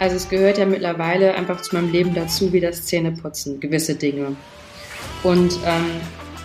[0.00, 4.36] Also es gehört ja mittlerweile einfach zu meinem Leben dazu, wie das Zähneputzen, gewisse Dinge.
[5.24, 5.86] Und ähm,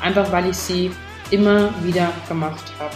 [0.02, 0.92] einfach weil ich sie
[1.30, 2.96] immer wieder gemacht habe.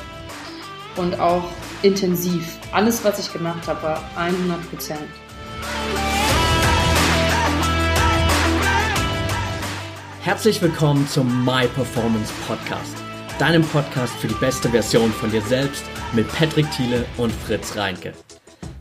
[0.95, 1.43] Und auch
[1.83, 2.57] intensiv.
[2.71, 4.99] Alles, was ich gemacht habe, war 100 Prozent.
[10.23, 12.97] Herzlich willkommen zum My Performance Podcast,
[13.37, 18.13] deinem Podcast für die beste Version von dir selbst mit Patrick Thiele und Fritz Reinke.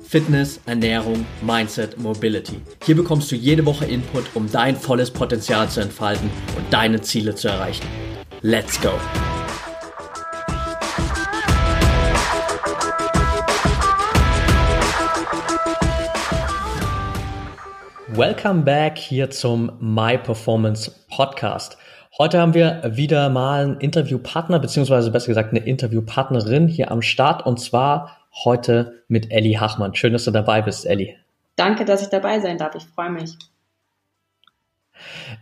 [0.08, 2.60] Fitness, Ernährung, Mindset, Mobility.
[2.84, 7.34] Hier bekommst du jede Woche Input, um dein volles Potenzial zu entfalten und deine Ziele
[7.34, 7.84] zu erreichen.
[8.40, 8.90] Let's go!
[18.06, 21.78] Welcome back hier zum My Performance Podcast.
[22.16, 27.44] Heute haben wir wieder mal einen Interviewpartner, beziehungsweise besser gesagt eine Interviewpartnerin hier am Start
[27.44, 29.94] und zwar heute mit Elli Hachmann.
[29.94, 31.16] Schön, dass du dabei bist, Elli.
[31.56, 32.74] Danke, dass ich dabei sein darf.
[32.74, 33.32] Ich freue mich.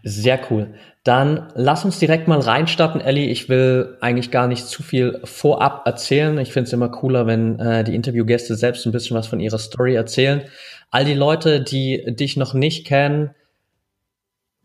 [0.03, 0.75] Sehr cool.
[1.05, 3.27] Dann lass uns direkt mal reinstarten, Elli.
[3.27, 6.39] Ich will eigentlich gar nicht zu viel vorab erzählen.
[6.39, 9.59] Ich finde es immer cooler, wenn äh, die Interviewgäste selbst ein bisschen was von ihrer
[9.59, 10.43] Story erzählen.
[10.91, 13.35] All die Leute, die dich noch nicht kennen,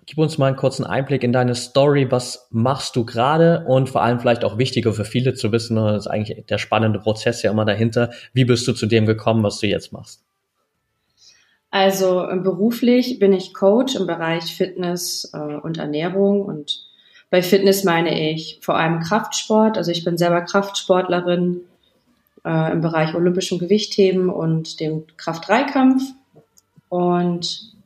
[0.09, 2.07] Gib uns mal einen kurzen Einblick in deine Story.
[2.09, 3.63] Was machst du gerade?
[3.67, 6.97] Und vor allem vielleicht auch wichtiger für viele zu wissen, das ist eigentlich der spannende
[6.97, 8.09] Prozess ja immer dahinter.
[8.33, 10.23] Wie bist du zu dem gekommen, was du jetzt machst?
[11.69, 16.87] Also äh, beruflich bin ich Coach im Bereich Fitness äh, und Ernährung und
[17.29, 19.77] bei Fitness meine ich vor allem Kraftsport.
[19.77, 21.61] Also ich bin selber Kraftsportlerin
[22.43, 26.01] äh, im Bereich olympischem Gewichtheben und dem Kraft-3-Kampf
[26.89, 27.77] und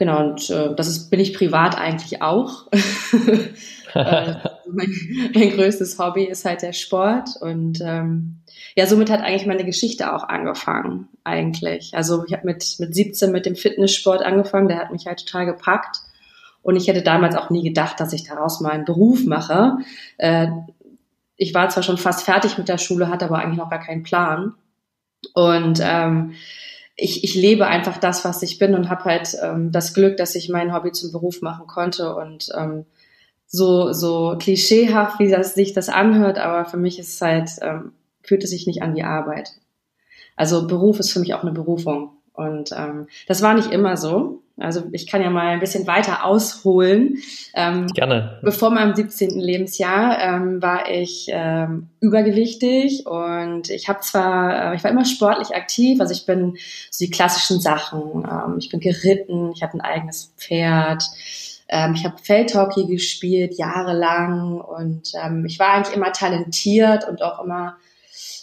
[0.00, 2.68] Genau, und äh, das ist, bin ich privat eigentlich auch.
[2.72, 4.34] äh,
[4.72, 7.36] mein, mein, größtes Hobby ist halt der Sport.
[7.38, 8.38] Und ähm,
[8.76, 11.92] ja, somit hat eigentlich meine Geschichte auch angefangen, eigentlich.
[11.92, 15.44] Also ich habe mit, mit 17 mit dem Fitnesssport angefangen, der hat mich halt total
[15.44, 15.98] gepackt.
[16.62, 19.80] Und ich hätte damals auch nie gedacht, dass ich daraus mal einen Beruf mache.
[20.16, 20.46] Äh,
[21.36, 24.02] ich war zwar schon fast fertig mit der Schule, hatte aber eigentlich noch gar keinen
[24.02, 24.54] Plan.
[25.34, 26.32] Und ähm,
[27.00, 30.34] ich, ich lebe einfach das, was ich bin und habe halt ähm, das Glück, dass
[30.34, 32.84] ich mein Hobby zum Beruf machen konnte und ähm,
[33.46, 37.92] so so klischeehaft, wie das sich das anhört, aber für mich ist es halt ähm,
[38.22, 39.52] fühlt es sich nicht an wie Arbeit.
[40.36, 44.42] Also Beruf ist für mich auch eine Berufung und ähm, das war nicht immer so.
[44.60, 47.18] Also ich kann ja mal ein bisschen weiter ausholen.
[47.54, 48.38] Ähm, Gerne.
[48.42, 49.40] Bevor meinem 17.
[49.40, 55.54] Lebensjahr ähm, war ich ähm, übergewichtig und ich habe zwar, äh, ich war immer sportlich
[55.54, 56.56] aktiv, also ich bin
[56.90, 58.28] so die klassischen Sachen.
[58.30, 61.02] Ähm, ich bin geritten, ich hatte ein eigenes Pferd.
[61.68, 67.42] Ähm, ich habe Feldhockey gespielt jahrelang und ähm, ich war eigentlich immer talentiert und auch
[67.42, 67.76] immer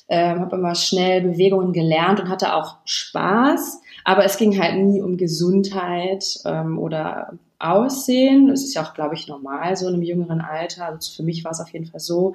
[0.10, 3.82] ähm, habe immer schnell Bewegungen gelernt und hatte auch Spaß.
[4.08, 8.48] Aber es ging halt nie um Gesundheit ähm, oder Aussehen.
[8.48, 10.86] Das ist ja auch, glaube ich, normal so in einem jüngeren Alter.
[10.86, 12.34] Also für mich war es auf jeden Fall so.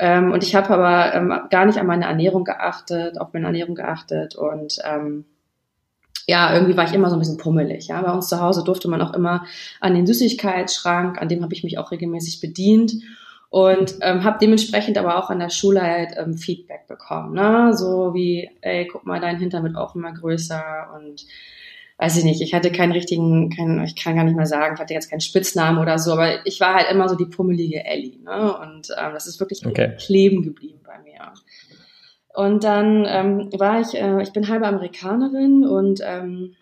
[0.00, 3.76] Ähm, und ich habe aber ähm, gar nicht an meine Ernährung geachtet, auf meine Ernährung
[3.76, 5.26] geachtet und ähm,
[6.26, 7.86] ja, irgendwie war ich immer so ein bisschen pummelig.
[7.86, 9.46] Ja, bei uns zu Hause durfte man auch immer
[9.80, 12.94] an den Süßigkeitsschrank, an dem habe ich mich auch regelmäßig bedient
[13.48, 17.72] und ähm, habe dementsprechend aber auch an der Schule halt ähm, Feedback bekommen, ne?
[17.74, 21.24] So wie, ey, guck mal, dein Hintern wird auch immer größer und
[21.98, 24.80] weiß ich nicht, ich hatte keinen richtigen, keinen, ich kann gar nicht mehr sagen, ich
[24.80, 28.18] hatte jetzt keinen Spitznamen oder so, aber ich war halt immer so die pummelige Ellie,
[28.22, 28.58] ne?
[28.58, 29.94] Und ähm, das ist wirklich okay.
[29.98, 31.32] kleben geblieben bei mir.
[32.34, 36.54] Und dann ähm, war ich, äh, ich bin halbe Amerikanerin und ähm,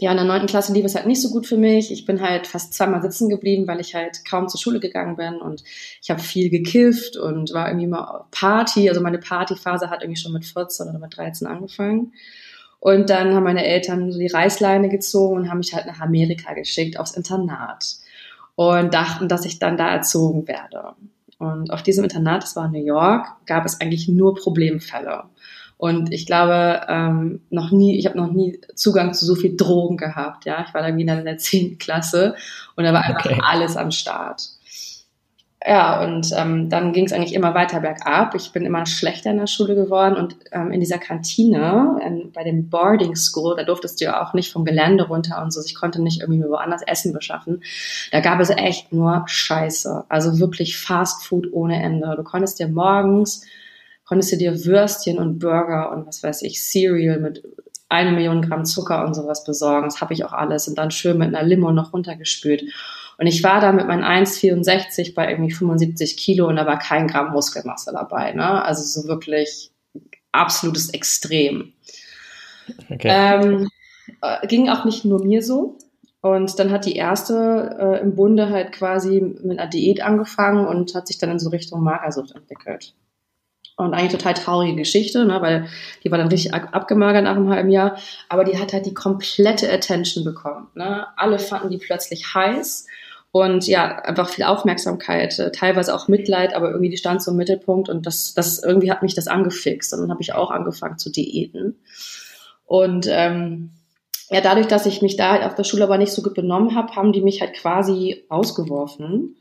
[0.00, 1.90] ja, in der neunten Klasse lief es halt nicht so gut für mich.
[1.90, 5.40] Ich bin halt fast zweimal sitzen geblieben, weil ich halt kaum zur Schule gegangen bin
[5.40, 5.64] und
[6.00, 8.88] ich habe viel gekifft und war irgendwie mal Party.
[8.88, 12.12] Also meine Partyphase hat irgendwie schon mit 14 oder mit 13 angefangen.
[12.80, 16.54] Und dann haben meine Eltern so die Reißleine gezogen und haben mich halt nach Amerika
[16.54, 17.96] geschickt, aufs Internat.
[18.54, 20.92] Und dachten, dass ich dann da erzogen werde.
[21.38, 25.24] Und auf diesem Internat, das war in New York, gab es eigentlich nur Problemfälle.
[25.78, 29.96] Und ich glaube, ähm, noch nie, ich habe noch nie Zugang zu so viel Drogen
[29.96, 30.44] gehabt.
[30.44, 32.34] Ja, ich war da wieder in der zehnten Klasse
[32.74, 33.40] und da war einfach okay.
[33.42, 34.42] alles am Start.
[35.66, 38.34] Ja, und ähm, dann ging es eigentlich immer weiter bergab.
[38.36, 42.44] Ich bin immer schlechter in der Schule geworden und ähm, in dieser Kantine, ähm, bei
[42.44, 45.60] dem Boarding School, da durftest du ja auch nicht vom Gelände runter und so.
[45.64, 47.62] Ich konnte nicht irgendwie mir woanders Essen beschaffen.
[48.12, 50.04] Da gab es echt nur Scheiße.
[50.08, 52.14] Also wirklich Fast Food ohne Ende.
[52.16, 53.44] Du konntest dir morgens
[54.08, 57.42] konntest du dir Würstchen und Burger und was weiß ich, Cereal mit
[57.90, 59.86] eine Million Gramm Zucker und sowas besorgen.
[59.86, 62.64] Das habe ich auch alles und dann schön mit einer Limo noch runtergespült.
[63.18, 67.06] Und ich war da mit meinen 1,64 bei irgendwie 75 Kilo und da war kein
[67.06, 68.32] Gramm Muskelmasse dabei.
[68.32, 68.64] Ne?
[68.64, 69.72] Also so wirklich
[70.32, 71.74] absolutes Extrem.
[72.90, 73.08] Okay.
[73.10, 73.68] Ähm,
[74.22, 75.76] äh, ging auch nicht nur mir so.
[76.20, 80.94] Und dann hat die erste äh, im Bunde halt quasi mit einer Diät angefangen und
[80.94, 82.94] hat sich dann in so Richtung Magersucht entwickelt.
[83.78, 85.68] Und eigentlich total traurige Geschichte, ne, weil
[86.02, 87.96] die war dann richtig abgemagert nach einem halben Jahr.
[88.28, 90.66] Aber die hat halt die komplette Attention bekommen.
[90.74, 91.06] Ne?
[91.16, 92.88] Alle fanden die plötzlich heiß.
[93.30, 97.36] Und ja, einfach viel Aufmerksamkeit, äh, teilweise auch Mitleid, aber irgendwie die stand so im
[97.36, 99.94] Mittelpunkt und das, das irgendwie hat mich das angefixt.
[99.94, 101.78] Und dann habe ich auch angefangen zu diäten.
[102.66, 103.70] Und ähm,
[104.28, 106.74] ja, dadurch, dass ich mich da halt auf der Schule aber nicht so gut benommen
[106.74, 109.36] habe, haben die mich halt quasi ausgeworfen.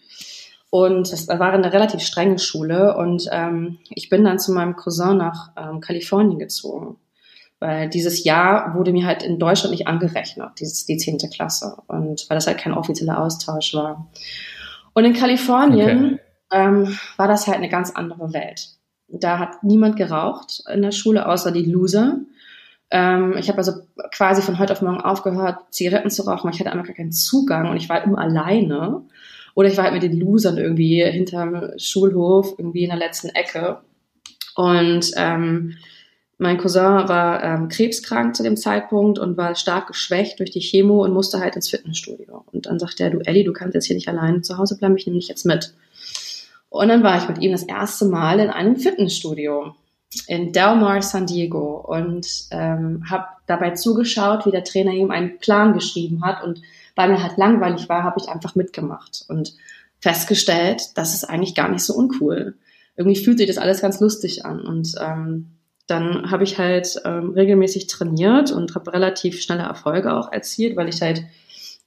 [0.70, 2.98] Und das war eine relativ strenge Schule.
[2.98, 6.98] Und ähm, ich bin dann zu meinem Cousin nach ähm, Kalifornien gezogen.
[7.60, 11.78] Weil dieses Jahr wurde mir halt in Deutschland nicht angerechnet, dieses, die zehnte Klasse.
[11.88, 14.08] Und weil das halt kein offizieller Austausch war.
[14.94, 16.20] Und in Kalifornien okay.
[16.52, 18.70] ähm, war das halt eine ganz andere Welt.
[19.08, 22.18] Da hat niemand geraucht in der Schule, außer die Loser.
[22.92, 23.74] Ähm, ich habe also
[24.12, 27.12] quasi von heute auf morgen aufgehört, Zigaretten zu rauchen, weil ich hatte einfach gar keinen
[27.12, 29.02] Zugang und ich war immer alleine.
[29.58, 33.80] Oder ich war halt mit den Losern irgendwie hinterm Schulhof, irgendwie in der letzten Ecke.
[34.56, 35.78] Und ähm,
[36.38, 41.04] mein Cousin war ähm, krebskrank zu dem Zeitpunkt und war stark geschwächt durch die Chemo
[41.04, 42.46] und musste halt ins Fitnessstudio.
[42.52, 44.96] Und dann sagte er, du Ellie, du kannst jetzt hier nicht allein zu Hause bleiben,
[44.96, 45.74] ich nehme dich jetzt mit.
[46.70, 49.74] Und dann war ich mit ihm das erste Mal in einem Fitnessstudio
[50.28, 55.40] in Del Mar, San Diego und ähm, habe dabei zugeschaut, wie der Trainer ihm einen
[55.40, 56.62] Plan geschrieben hat und
[56.98, 59.54] weil mir halt langweilig war, habe ich einfach mitgemacht und
[60.00, 62.56] festgestellt, das ist eigentlich gar nicht so uncool.
[62.98, 65.52] Irgendwie fühlt sich das alles ganz lustig an und ähm,
[65.88, 70.90] dann habe ich halt ähm, regelmäßig trainiert und habe relativ schnelle Erfolge auch erzielt, weil
[70.90, 71.24] ich halt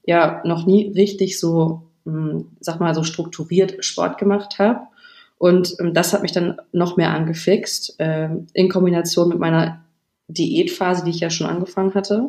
[0.06, 4.80] ja noch nie richtig so, mh, hm, sag mal so strukturiert Sport gemacht habe
[5.40, 9.82] und ähm, das hat mich dann noch mehr angefixt, äh, in Kombination mit meiner
[10.28, 12.28] Diätphase, die ich ja schon angefangen hatte.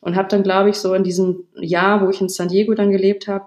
[0.00, 2.90] Und habe dann, glaube ich, so in diesem Jahr, wo ich in San Diego dann
[2.90, 3.46] gelebt habe,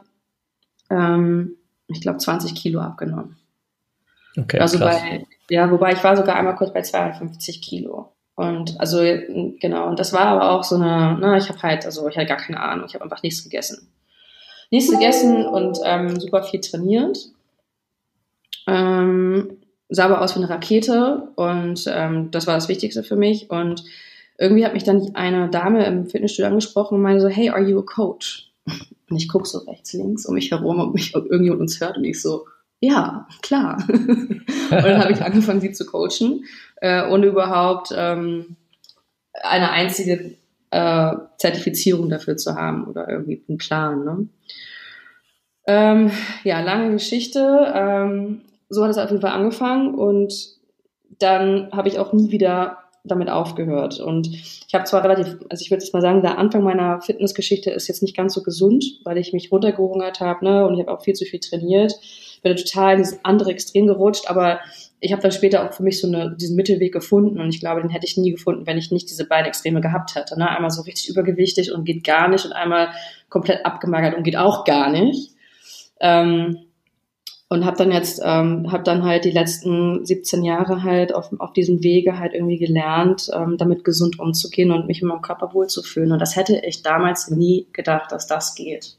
[0.89, 1.55] ähm,
[1.87, 3.37] ich glaube, 20 Kilo abgenommen.
[4.37, 5.01] Okay, also krass.
[5.01, 8.13] bei, ja, wobei ich war sogar einmal kurz bei 52 Kilo.
[8.35, 8.99] Und also
[9.59, 12.27] genau, und das war aber auch so eine, na, ich habe halt, also ich hatte
[12.27, 13.89] gar keine Ahnung, ich habe einfach nichts gegessen.
[14.69, 17.17] Nichts gegessen und ähm, super viel trainiert
[18.67, 19.57] ähm,
[19.89, 23.49] sah aber aus wie eine Rakete und ähm, das war das Wichtigste für mich.
[23.49, 23.83] Und
[24.41, 27.77] irgendwie hat mich dann eine Dame im Fitnessstudio angesprochen und meinte so, hey, are you
[27.77, 28.51] a coach?
[29.09, 32.05] Und ich gucke so rechts, links um mich herum, ob mich irgendjemand uns hört und
[32.05, 32.47] ich so,
[32.79, 33.85] ja, klar.
[33.89, 36.45] und dann habe ich angefangen, sie zu coachen,
[36.77, 38.55] äh, ohne überhaupt ähm,
[39.43, 40.37] eine einzige
[40.71, 44.03] äh, Zertifizierung dafür zu haben oder irgendwie einen Plan.
[44.03, 44.27] Ne?
[45.67, 46.11] Ähm,
[46.43, 47.71] ja, lange Geschichte.
[47.75, 50.33] Ähm, so hat es auf jeden Fall angefangen und
[51.19, 53.99] dann habe ich auch nie wieder damit aufgehört.
[53.99, 57.71] Und ich habe zwar relativ, also ich würde jetzt mal sagen, der Anfang meiner Fitnessgeschichte
[57.71, 60.91] ist jetzt nicht ganz so gesund, weil ich mich runtergehungert habe, ne, und ich habe
[60.91, 61.93] auch viel zu viel trainiert.
[62.43, 64.59] Bin total in dieses andere Extrem gerutscht, aber
[64.99, 67.81] ich habe dann später auch für mich so eine, diesen Mittelweg gefunden und ich glaube,
[67.81, 70.37] den hätte ich nie gefunden, wenn ich nicht diese beiden Extreme gehabt hätte.
[70.37, 70.49] Ne?
[70.49, 72.89] Einmal so richtig übergewichtig und geht gar nicht und einmal
[73.29, 75.31] komplett abgemagert und geht auch gar nicht.
[75.99, 76.57] Ähm,
[77.51, 81.51] und habe dann jetzt ähm, habe dann halt die letzten 17 Jahre halt auf, auf
[81.51, 86.13] diesem Wege halt irgendwie gelernt, ähm, damit gesund umzugehen und mich in meinem Körper wohlzufühlen.
[86.13, 88.95] Und das hätte ich damals nie gedacht, dass das geht.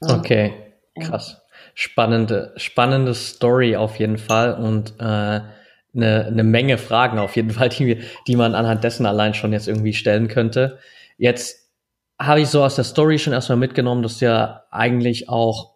[0.00, 0.54] Okay,
[0.98, 1.42] krass.
[1.74, 5.44] Spannende, spannende Story auf jeden Fall und äh, eine,
[5.94, 9.92] eine Menge Fragen auf jeden Fall, die, die man anhand dessen allein schon jetzt irgendwie
[9.92, 10.78] stellen könnte.
[11.18, 11.70] Jetzt
[12.18, 15.71] habe ich so aus der Story schon erstmal mitgenommen, dass ja eigentlich auch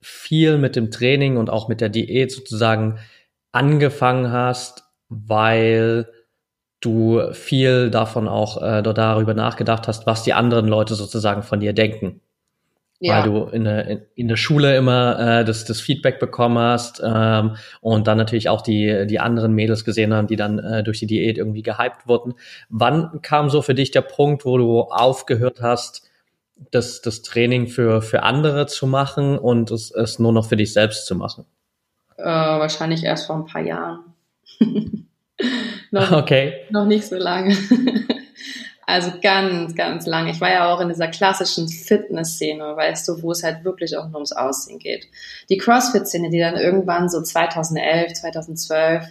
[0.00, 2.98] viel mit dem Training und auch mit der Diät sozusagen
[3.52, 6.08] angefangen hast, weil
[6.80, 11.72] du viel davon auch äh, darüber nachgedacht hast, was die anderen Leute sozusagen von dir
[11.72, 12.20] denken.
[13.00, 13.18] Ja.
[13.18, 17.56] Weil du in der, in der Schule immer äh, das, das Feedback bekommen hast ähm,
[17.80, 21.06] und dann natürlich auch die, die anderen Mädels gesehen haben, die dann äh, durch die
[21.06, 22.34] Diät irgendwie gehypt wurden.
[22.68, 26.07] Wann kam so für dich der Punkt, wo du aufgehört hast,
[26.70, 30.72] das, das Training für, für andere zu machen und es, es nur noch für dich
[30.72, 31.44] selbst zu machen?
[32.16, 34.00] Äh, wahrscheinlich erst vor ein paar Jahren.
[35.90, 36.54] noch, okay.
[36.70, 37.56] Noch nicht so lange.
[38.86, 40.32] also ganz, ganz lange.
[40.32, 44.06] Ich war ja auch in dieser klassischen Fitness-Szene, weißt du, wo es halt wirklich auch
[44.06, 45.06] nur ums Aussehen geht.
[45.48, 49.04] Die CrossFit-Szene, die dann irgendwann so 2011, 2012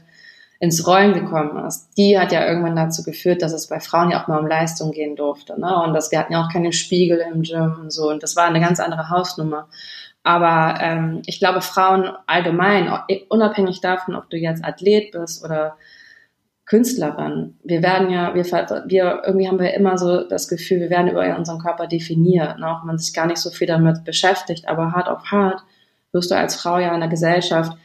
[0.59, 4.23] ins Rollen gekommen ist, die hat ja irgendwann dazu geführt, dass es bei Frauen ja
[4.23, 5.59] auch mal um Leistung gehen durfte.
[5.59, 5.83] Ne?
[5.83, 8.09] Und das, wir hatten ja auch keine Spiegel im Gym und so.
[8.09, 9.67] Und das war eine ganz andere Hausnummer.
[10.23, 12.91] Aber ähm, ich glaube, Frauen allgemein,
[13.29, 15.77] unabhängig davon, ob du jetzt Athlet bist oder
[16.65, 17.57] Künstlerin.
[17.63, 21.37] Wir werden ja, wir, wir irgendwie haben wir immer so das Gefühl, wir werden über
[21.37, 22.67] unseren Körper definiert, ne?
[22.67, 25.61] auch wenn man sich gar nicht so viel damit beschäftigt, aber hart auf hart
[26.11, 27.77] wirst du als Frau ja in der Gesellschaft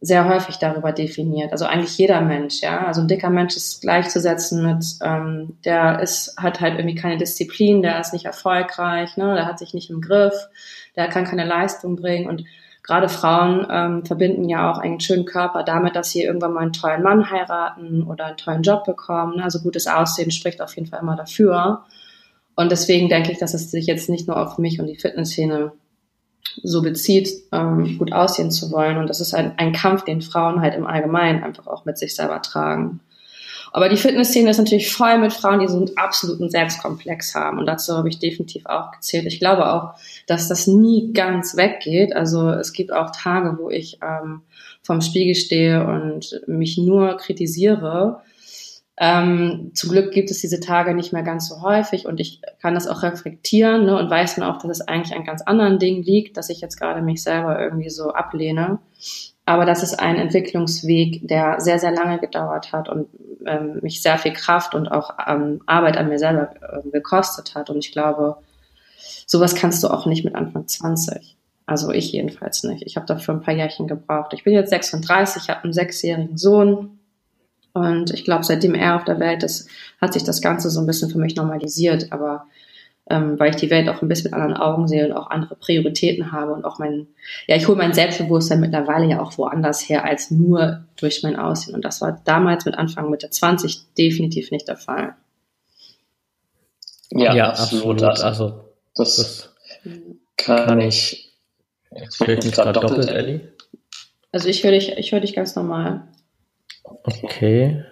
[0.00, 1.50] sehr häufig darüber definiert.
[1.50, 2.86] Also eigentlich jeder Mensch, ja.
[2.86, 7.82] Also ein dicker Mensch ist gleichzusetzen mit, ähm, der ist, hat halt irgendwie keine Disziplin,
[7.82, 10.34] der ist nicht erfolgreich, ne, der hat sich nicht im Griff,
[10.94, 12.44] der kann keine Leistung bringen und
[12.84, 16.72] gerade Frauen ähm, verbinden ja auch einen schönen Körper damit, dass sie irgendwann mal einen
[16.72, 19.40] tollen Mann heiraten oder einen tollen Job bekommen.
[19.40, 21.84] Also gutes Aussehen spricht auf jeden Fall immer dafür.
[22.54, 25.72] Und deswegen denke ich, dass es sich jetzt nicht nur auf mich und die Fitnessszene
[26.62, 28.98] so bezieht, ähm, gut aussehen zu wollen.
[28.98, 32.14] Und das ist ein, ein Kampf, den Frauen halt im Allgemeinen einfach auch mit sich
[32.14, 33.00] selber tragen.
[33.72, 37.58] Aber die Fitnessszene ist natürlich voll mit Frauen, die so einen absoluten Selbstkomplex haben.
[37.58, 39.26] Und dazu habe ich definitiv auch gezählt.
[39.26, 39.94] Ich glaube auch,
[40.26, 42.14] dass das nie ganz weggeht.
[42.14, 44.42] Also es gibt auch Tage, wo ich ähm,
[44.82, 48.22] vom Spiegel stehe und mich nur kritisiere.
[49.00, 52.74] Ähm, zum Glück gibt es diese Tage nicht mehr ganz so häufig und ich kann
[52.74, 56.02] das auch reflektieren ne, und weiß dann auch, dass es eigentlich an ganz anderen Dingen
[56.02, 58.80] liegt, dass ich jetzt gerade mich selber irgendwie so ablehne.
[59.46, 63.06] Aber das ist ein Entwicklungsweg, der sehr, sehr lange gedauert hat und
[63.46, 67.70] ähm, mich sehr viel Kraft und auch ähm, Arbeit an mir selber äh, gekostet hat.
[67.70, 68.36] Und ich glaube,
[69.26, 71.36] sowas kannst du auch nicht mit Anfang 20.
[71.66, 72.82] Also ich jedenfalls nicht.
[72.84, 74.32] Ich habe dafür ein paar Jährchen gebraucht.
[74.34, 76.97] Ich bin jetzt 36, habe einen sechsjährigen Sohn.
[77.72, 79.68] Und ich glaube, seitdem er auf der Welt ist,
[80.00, 82.12] hat sich das Ganze so ein bisschen für mich normalisiert.
[82.12, 82.46] Aber
[83.10, 85.56] ähm, weil ich die Welt auch ein bisschen mit anderen Augen sehe und auch andere
[85.56, 87.06] Prioritäten habe und auch mein,
[87.46, 91.74] ja, ich hole mein Selbstbewusstsein mittlerweile ja auch woanders her als nur durch mein Aussehen.
[91.74, 95.14] Und das war damals mit Anfang Mitte 20 definitiv nicht der Fall.
[97.10, 98.02] Ja, ja absolut.
[98.02, 98.24] absolut.
[98.24, 99.54] Also, das, das
[100.36, 101.32] kann, kann ich.
[101.90, 103.52] Jetzt höre ich mich gerade doppelt, Ellie.
[104.30, 106.06] Also ich höre dich, ich höre dich ganz normal.
[107.04, 107.84] Okay.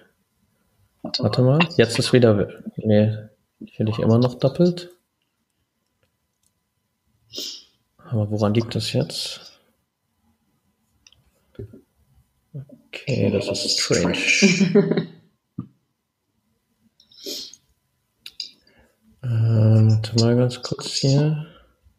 [1.18, 2.62] Warte mal, jetzt ist wieder.
[2.76, 3.16] Nee,
[3.60, 4.90] ich höre dich immer noch doppelt.
[7.98, 9.60] Aber woran liegt das jetzt?
[12.88, 14.16] Okay, das ist strange.
[19.22, 21.46] ähm, warte mal ganz kurz hier.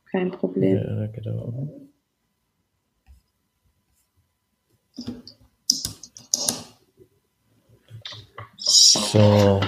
[0.06, 0.78] Kein Problem.
[0.78, 1.88] Ja, da geht aber auch.
[8.98, 9.62] So.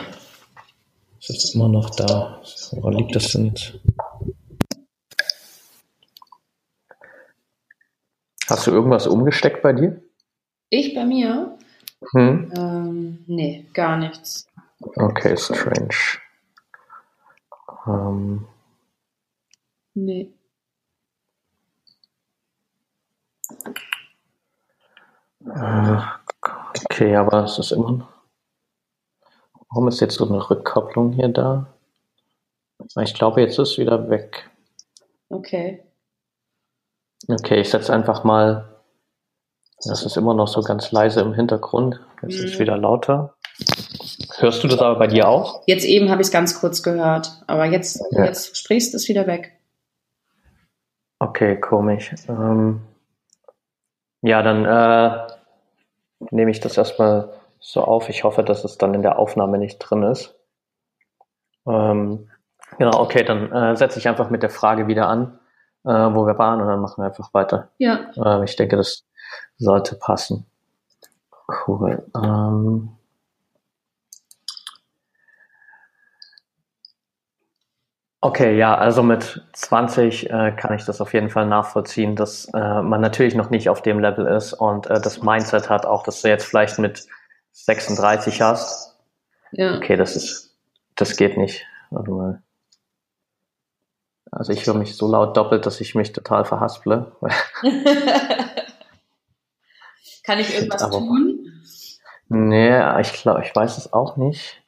[1.20, 2.42] Ist immer noch da.
[2.72, 3.54] Woran liegt das denn?
[8.50, 10.02] Hast du irgendwas umgesteckt bei dir?
[10.70, 11.58] Ich bei mir?
[12.14, 12.52] Hm?
[12.56, 14.48] Ähm, nee, gar nichts.
[14.96, 16.18] Okay, strange.
[17.86, 18.48] Ähm.
[19.94, 20.34] Nee.
[25.46, 25.98] Äh,
[26.86, 28.08] okay, aber es ist immer.
[29.70, 31.68] Warum ist jetzt so eine Rückkopplung hier da?
[33.02, 34.50] Ich glaube, jetzt ist es wieder weg.
[35.30, 35.84] Okay.
[37.28, 38.68] Okay, ich setze einfach mal,
[39.86, 42.00] das ist immer noch so ganz leise im Hintergrund.
[42.22, 42.46] Jetzt mhm.
[42.46, 43.36] ist es wieder lauter.
[44.38, 45.64] Hörst du das aber bei dir auch?
[45.68, 48.26] Jetzt eben habe ich es ganz kurz gehört, aber jetzt, ja.
[48.26, 49.60] jetzt sprichst du es wieder weg.
[51.20, 52.16] Okay, komisch.
[52.30, 52.82] Ähm,
[54.22, 55.28] ja, dann äh,
[56.32, 58.10] nehme ich das erstmal so auf.
[58.10, 60.36] Ich hoffe, dass es dann in der Aufnahme nicht drin ist.
[61.68, 62.30] Ähm,
[62.78, 65.40] genau, okay, dann äh, setze ich einfach mit der Frage wieder an
[65.86, 67.70] äh, wo wir waren und dann machen wir einfach weiter.
[67.78, 68.12] Ja.
[68.16, 69.06] Äh, ich denke, das
[69.58, 70.46] sollte passen.
[71.68, 72.06] Cool.
[72.16, 72.96] Ähm,
[78.22, 82.82] Okay, ja, also mit 20 äh, kann ich das auf jeden Fall nachvollziehen, dass äh,
[82.82, 86.22] man natürlich noch nicht auf dem Level ist und äh, das Mindset hat, auch dass
[86.22, 87.08] du jetzt vielleicht mit
[87.66, 88.96] 36 hast.
[89.52, 89.78] Ja.
[89.78, 90.56] Okay, das ist,
[90.96, 91.66] das geht nicht.
[91.90, 92.44] Warte mal.
[94.32, 97.12] Also ich höre mich so laut doppelt, dass ich mich total verhasple.
[100.24, 101.64] Kann ich irgendwas Aber, tun?
[102.28, 104.62] Nee, ich glaube, ich weiß es auch nicht.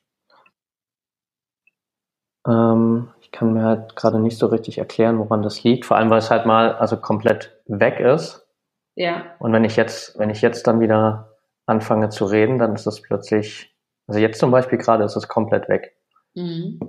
[2.47, 5.85] Ähm, ich kann mir halt gerade nicht so richtig erklären, woran das liegt.
[5.85, 8.47] Vor allem, weil es halt mal also komplett weg ist.
[8.95, 9.35] Ja.
[9.39, 11.30] Und wenn ich jetzt, wenn ich jetzt dann wieder
[11.65, 13.75] anfange zu reden, dann ist es plötzlich,
[14.07, 15.95] also jetzt zum Beispiel gerade ist es komplett weg.
[16.33, 16.79] Mhm.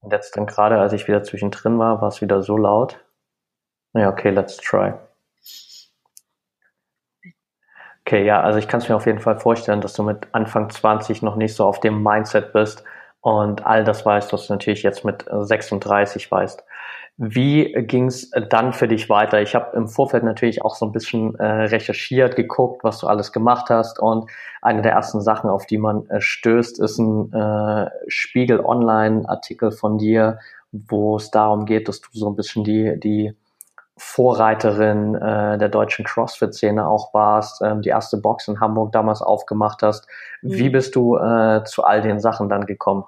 [0.00, 2.98] Und jetzt dann gerade, als ich wieder zwischendrin war, war es wieder so laut.
[3.94, 4.94] Ja, okay, let's try.
[8.04, 10.68] Okay, ja, also ich kann es mir auf jeden Fall vorstellen, dass du mit Anfang
[10.70, 12.82] 20 noch nicht so auf dem Mindset bist
[13.20, 16.64] und all das weißt, was du natürlich jetzt mit 36 weißt.
[17.24, 19.40] Wie ging es dann für dich weiter?
[19.40, 23.30] Ich habe im Vorfeld natürlich auch so ein bisschen äh, recherchiert, geguckt, was du alles
[23.30, 24.00] gemacht hast.
[24.00, 24.28] Und
[24.60, 29.98] eine der ersten Sachen, auf die man äh, stößt, ist ein äh, Spiegel Online-Artikel von
[29.98, 30.40] dir,
[30.72, 33.36] wo es darum geht, dass du so ein bisschen die, die
[33.96, 39.84] Vorreiterin äh, der deutschen CrossFit-Szene auch warst, ähm, die erste Box in Hamburg damals aufgemacht
[39.84, 40.08] hast.
[40.40, 40.72] Wie mhm.
[40.72, 43.04] bist du äh, zu all den Sachen dann gekommen?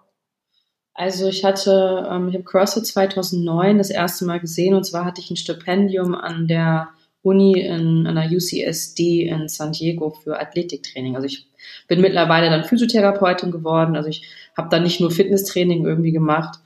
[0.95, 5.21] Also ich hatte, ähm, ich habe CrossFit 2009 das erste Mal gesehen und zwar hatte
[5.21, 6.89] ich ein Stipendium an der
[7.23, 11.17] Uni in an der UCSD in San Diego für Athletiktraining.
[11.17, 11.49] Also ich
[11.89, 13.97] bin mittlerweile dann Physiotherapeutin geworden.
[13.97, 14.23] Also ich
[14.57, 16.61] habe dann nicht nur Fitnesstraining irgendwie gemacht,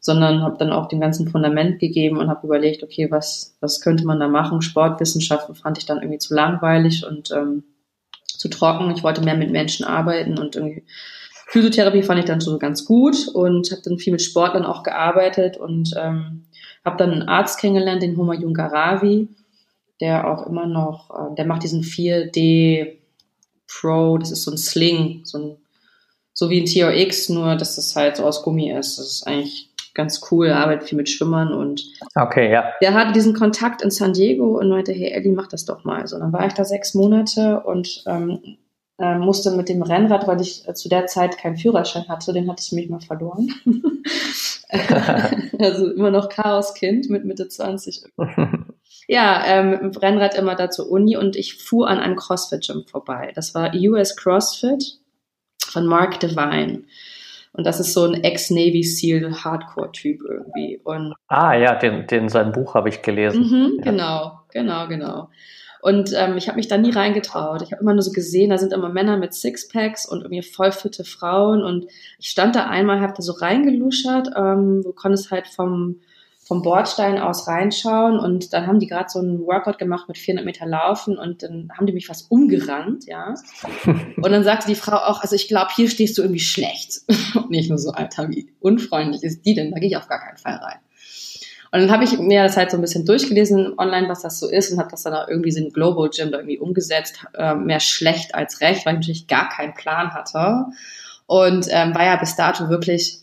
[0.00, 4.06] sondern habe dann auch dem ganzen Fundament gegeben und habe überlegt, okay, was was könnte
[4.06, 4.62] man da machen?
[4.62, 7.64] Sportwissenschaften fand ich dann irgendwie zu langweilig und ähm,
[8.24, 8.92] zu trocken.
[8.92, 10.84] Ich wollte mehr mit Menschen arbeiten und irgendwie
[11.56, 15.56] Physiotherapie fand ich dann so ganz gut und habe dann viel mit Sportlern auch gearbeitet
[15.56, 16.44] und ähm,
[16.84, 19.28] habe dann einen Arzt kennengelernt, den Humayun Garavi,
[20.02, 22.98] der auch immer noch, äh, der macht diesen 4D
[23.66, 25.56] Pro, das ist so ein Sling, so, ein,
[26.34, 28.98] so wie ein TRX, nur dass das halt so aus Gummi ist.
[28.98, 31.84] Das ist eigentlich ganz cool, er arbeitet viel mit Schwimmern und
[32.16, 32.70] okay, ja.
[32.82, 36.06] der hatte diesen Kontakt in San Diego und meinte, hey Ellie, mach das doch mal.
[36.06, 38.58] So, dann war ich da sechs Monate und ähm,
[38.98, 42.50] äh, musste mit dem Rennrad, weil ich äh, zu der Zeit keinen Führerschein hatte, den
[42.50, 43.52] hatte ich mich mal verloren.
[45.58, 48.04] also immer noch Chaoskind mit Mitte 20.
[49.08, 52.84] ja, ähm, mit dem Rennrad immer da zur Uni und ich fuhr an einem CrossFit-Gym
[52.86, 53.32] vorbei.
[53.34, 54.98] Das war US CrossFit
[55.62, 56.84] von Mark Devine.
[57.52, 60.78] Und das ist so ein Ex-Navy SEAL Hardcore-Typ irgendwie.
[60.84, 63.42] Und ah ja, den, den sein Buch habe ich gelesen.
[63.42, 63.90] Mhm, ja.
[63.90, 65.28] Genau, genau, genau.
[65.86, 67.62] Und ähm, ich habe mich da nie reingetraut.
[67.62, 71.04] Ich habe immer nur so gesehen, da sind immer Männer mit Sixpacks und irgendwie vollfitte
[71.04, 71.62] Frauen.
[71.62, 71.86] Und
[72.18, 74.30] ich stand da einmal, habe da so reingeluschert.
[74.36, 76.00] Ähm, du konntest halt vom,
[76.42, 78.18] vom Bordstein aus reinschauen.
[78.18, 81.18] Und dann haben die gerade so einen Workout gemacht mit 400 Meter Laufen.
[81.18, 83.34] Und dann haben die mich fast umgerannt, ja.
[84.16, 87.02] Und dann sagte die Frau auch, also ich glaube, hier stehst du irgendwie schlecht.
[87.36, 89.70] Und nicht nur so, Alter, wie unfreundlich ist die denn?
[89.70, 90.78] Da gehe ich auf gar keinen Fall rein.
[91.72, 94.48] Und dann habe ich mir das halt so ein bisschen durchgelesen online, was das so
[94.48, 97.54] ist und habe das dann auch irgendwie so ein Global Gym da irgendwie umgesetzt, äh,
[97.54, 100.66] mehr schlecht als recht, weil ich natürlich gar keinen Plan hatte.
[101.26, 103.18] Und ähm, war ja bis dato wirklich,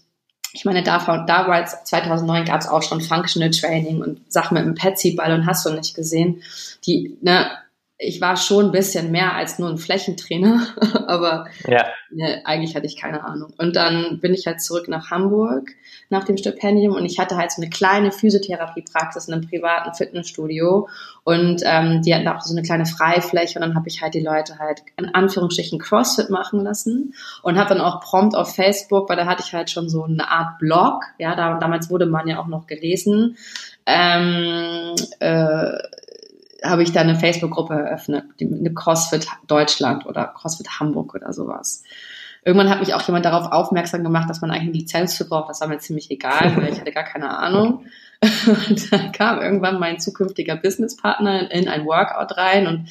[0.51, 4.75] ich meine, da, damals 2009 gab es auch schon Functional Training und Sachen mit dem
[4.75, 6.41] Petsy-Ball und hast du nicht gesehen,
[6.85, 7.49] die, ne,
[7.97, 10.67] ich war schon ein bisschen mehr als nur ein Flächentrainer,
[11.07, 11.85] aber ja.
[12.15, 13.53] Ne, eigentlich hatte ich keine Ahnung.
[13.57, 15.71] Und dann bin ich halt zurück nach Hamburg
[16.13, 20.87] nach dem Stipendium und ich hatte halt so eine kleine Physiotherapiepraxis in einem privaten Fitnessstudio
[21.23, 24.21] und ähm, die hatten auch so eine kleine Freifläche und dann habe ich halt die
[24.21, 29.17] Leute halt in Anführungsstrichen CrossFit machen lassen und habe dann auch prompt auf Facebook, weil
[29.17, 32.39] da hatte ich halt schon so eine Art Blog, ja, da, damals wurde man ja
[32.39, 33.37] auch noch gelesen,
[33.85, 35.77] ähm, äh,
[36.63, 41.83] habe ich da eine Facebook-Gruppe eröffnet, eine CrossFit Deutschland oder CrossFit Hamburg oder sowas.
[42.45, 45.49] Irgendwann hat mich auch jemand darauf aufmerksam gemacht, dass man eigentlich eine Lizenz für braucht.
[45.49, 47.85] Das war mir ziemlich egal, weil ich hatte gar keine Ahnung.
[48.69, 52.89] Und dann kam irgendwann mein zukünftiger Businesspartner in ein Workout rein und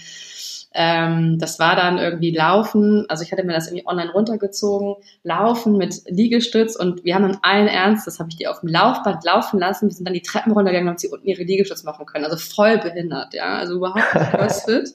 [0.75, 5.77] ähm, das war dann irgendwie Laufen, also ich hatte mir das irgendwie online runtergezogen, Laufen
[5.77, 9.25] mit Liegestütz und wir haben dann allen Ernst, das habe ich die auf dem Laufband
[9.25, 12.25] laufen lassen, wir sind dann die Treppen runtergegangen, damit sie unten ihre Liegestütz machen können,
[12.25, 14.95] also voll behindert, ja, also überhaupt nicht CrossFit.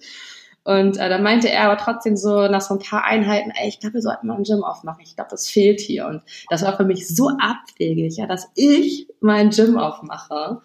[0.63, 3.79] Und äh, dann meinte er aber trotzdem so nach so ein paar Einheiten, ey, ich
[3.79, 5.01] glaube, wir sollten mal ein Gym aufmachen.
[5.01, 6.07] Ich glaube, das fehlt hier.
[6.07, 10.59] Und das war für mich so abwegig, ja, dass ich mein Gym aufmache,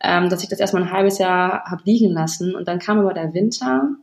[0.00, 2.54] ähm, dass ich das erstmal ein halbes Jahr habe liegen lassen.
[2.54, 3.96] Und dann kam aber der Winter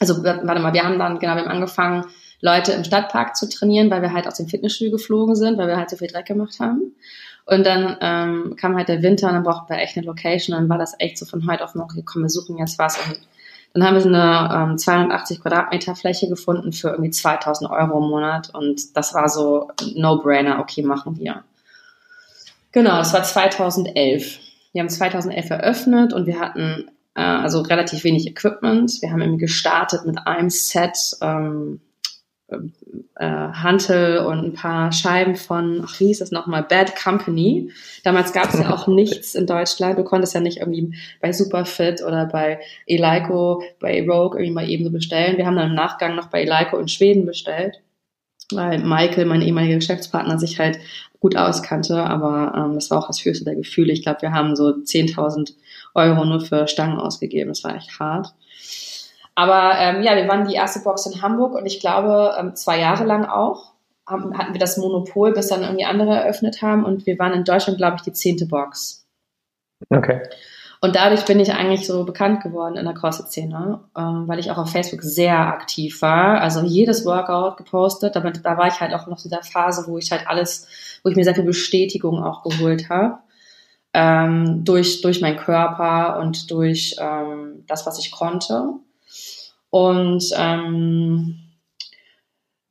[0.00, 2.04] also warte mal, wir haben dann, genau, wir haben angefangen,
[2.40, 5.76] Leute im Stadtpark zu trainieren, weil wir halt aus dem Fitnessstudio geflogen sind, weil wir
[5.76, 6.94] halt so viel Dreck gemacht haben.
[7.46, 10.54] Und dann ähm, kam halt der Winter und dann brauchten wir echt eine Location.
[10.54, 12.98] Und dann war das echt so von heute auf morgen, komm, wir suchen jetzt was.
[12.98, 13.20] Und
[13.72, 18.10] dann haben wir so eine ähm, 280 Quadratmeter Fläche gefunden für irgendwie 2000 Euro im
[18.10, 18.52] Monat.
[18.52, 21.44] Und das war so No-Brainer, okay, machen wir.
[22.72, 24.40] Genau, das war 2011.
[24.72, 29.00] Wir haben 2011 eröffnet und wir hatten äh, also relativ wenig Equipment.
[29.00, 31.80] Wir haben eben gestartet mit einem Set ähm,
[32.48, 37.72] äh, Hantel und ein paar Scheiben von, ach, wie hieß das nochmal, Bad Company.
[38.04, 39.98] Damals gab es ja auch nichts in Deutschland.
[39.98, 44.84] Du konntest ja nicht irgendwie bei Superfit oder bei Eleiko, bei Rogue irgendwie mal eben
[44.84, 45.38] so bestellen.
[45.38, 47.80] Wir haben dann im Nachgang noch bei Eleiko in Schweden bestellt,
[48.52, 50.78] weil Michael, mein ehemaliger Geschäftspartner, sich halt
[51.18, 51.96] gut auskannte.
[51.96, 53.92] Aber ähm, das war auch das höchste der Gefühle.
[53.92, 55.54] Ich glaube, wir haben so 10.000
[55.96, 57.50] Euro nur für Stangen ausgegeben.
[57.50, 58.34] Das war echt hart.
[59.34, 62.78] Aber ähm, ja, wir waren die erste Box in Hamburg und ich glaube ähm, zwei
[62.80, 63.72] Jahre lang auch
[64.08, 67.44] haben, hatten wir das Monopol, bis dann irgendwie andere eröffnet haben und wir waren in
[67.44, 69.06] Deutschland, glaube ich, die zehnte Box.
[69.90, 70.22] Okay.
[70.80, 74.58] Und dadurch bin ich eigentlich so bekannt geworden in der CrossFit-Szene, ähm, weil ich auch
[74.58, 76.40] auf Facebook sehr aktiv war.
[76.40, 78.14] Also jedes Workout gepostet.
[78.14, 81.10] Damit, da war ich halt auch noch in der Phase, wo ich halt alles, wo
[81.10, 83.18] ich mir sehr viel Bestätigung auch geholt habe.
[83.98, 88.74] Ähm, durch, durch meinen Körper und durch ähm, das, was ich konnte.
[89.70, 91.36] Und ähm,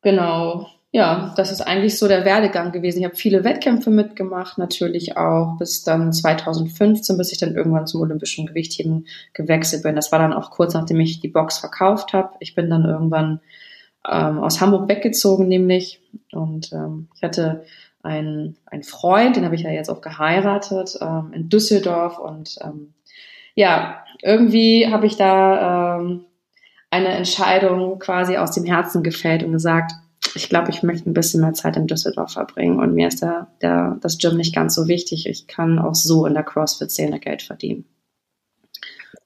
[0.04, 3.00] genau, ja, das ist eigentlich so der Werdegang gewesen.
[3.00, 8.02] Ich habe viele Wettkämpfe mitgemacht, natürlich auch bis dann 2015, bis ich dann irgendwann zum
[8.02, 9.96] olympischen Gewichtheben gewechselt bin.
[9.96, 12.36] Das war dann auch kurz nachdem ich die Box verkauft habe.
[12.40, 13.42] Ich bin dann irgendwann
[14.08, 16.02] ähm, aus Hamburg weggezogen, nämlich.
[16.32, 17.66] Und ähm, ich hatte
[18.06, 22.20] einen, einen Freund, den habe ich ja jetzt auch geheiratet, ähm, in Düsseldorf.
[22.20, 22.94] Und ähm,
[23.56, 26.26] ja, irgendwie habe ich da ähm,
[26.91, 29.91] eine Entscheidung quasi aus dem Herzen gefällt und gesagt,
[30.36, 33.48] ich glaube, ich möchte ein bisschen mehr Zeit in Düsseldorf verbringen und mir ist der,
[33.62, 35.28] der, das Gym nicht ganz so wichtig.
[35.28, 37.86] Ich kann auch so in der CrossFit-Szene Geld verdienen.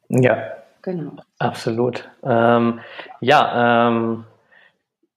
[0.10, 0.38] Ja,
[0.82, 1.14] genau.
[1.38, 2.10] Absolut.
[2.24, 2.80] Ähm,
[3.22, 4.26] ja, ähm,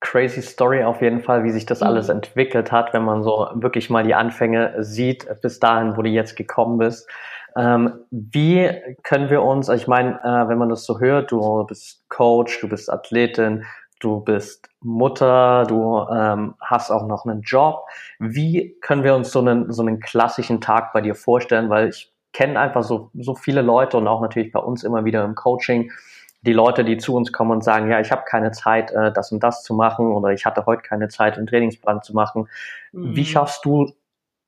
[0.03, 1.87] crazy Story auf jeden Fall, wie sich das mhm.
[1.87, 6.11] alles entwickelt hat, wenn man so wirklich mal die Anfänge sieht, bis dahin, wo du
[6.11, 7.09] jetzt gekommen bist.
[7.57, 8.71] Ähm, wie
[9.03, 12.61] können wir uns, also ich meine, äh, wenn man das so hört, du bist Coach,
[12.61, 13.65] du bist Athletin,
[14.01, 17.85] du bist Mutter, du ähm, hast auch noch einen Job.
[18.19, 21.71] Wie können wir uns so einen, so einen klassischen Tag bei dir vorstellen?
[21.71, 25.25] Weil ich kenne einfach so, so viele Leute und auch natürlich bei uns immer wieder
[25.25, 25.93] im Coaching,
[26.43, 29.33] die Leute, die zu uns kommen und sagen, ja, ich habe keine Zeit, äh, das
[29.33, 32.49] und das zu machen oder ich hatte heute keine Zeit, einen Trainingsplan zu machen.
[32.93, 33.17] Mhm.
[33.17, 33.93] Wie schaffst du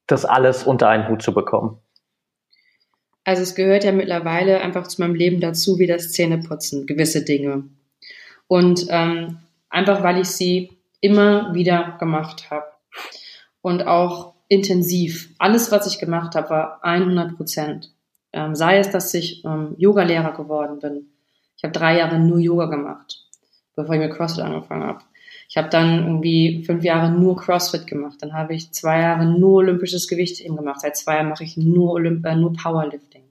[0.06, 1.78] das alles unter einen Hut zu bekommen?
[3.24, 7.64] Also es gehört ja mittlerweile einfach zu meinem Leben dazu, wie das Zähneputzen, gewisse Dinge.
[8.48, 9.38] Und ähm,
[9.70, 12.66] einfach weil ich sie immer wieder gemacht habe.
[13.62, 15.30] Und auch intensiv.
[15.38, 17.94] Alles, was ich gemacht habe, war 100 Prozent.
[18.32, 21.13] Ähm, sei es, dass ich ähm, Yoga-Lehrer geworden bin.
[21.64, 23.24] Ich habe drei Jahre nur Yoga gemacht,
[23.74, 24.98] bevor ich mit CrossFit angefangen habe.
[25.48, 28.18] Ich habe dann irgendwie fünf Jahre nur CrossFit gemacht.
[28.20, 30.82] Dann habe ich zwei Jahre nur olympisches Gewichtheben gemacht.
[30.82, 33.22] Seit zwei Jahren mache ich nur, Olymp äh, nur Powerlifting.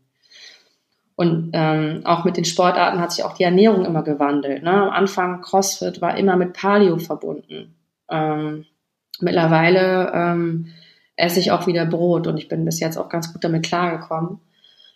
[1.16, 4.64] Und ähm, auch mit den Sportarten hat sich auch die Ernährung immer gewandelt.
[4.64, 4.72] Ne?
[4.72, 7.76] Am Anfang CrossFit war immer mit Paleo verbunden.
[8.10, 8.66] Ähm,
[9.20, 10.70] mittlerweile ähm,
[11.18, 14.40] esse ich auch wieder Brot und ich bin bis jetzt auch ganz gut damit klargekommen.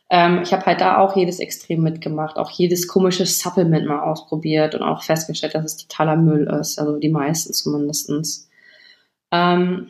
[0.09, 4.73] Ähm, ich habe halt da auch jedes Extrem mitgemacht, auch jedes komische Supplement mal ausprobiert
[4.75, 8.49] und auch festgestellt, dass es totaler Müll ist, also die meisten zumindestens.
[9.31, 9.89] Ähm,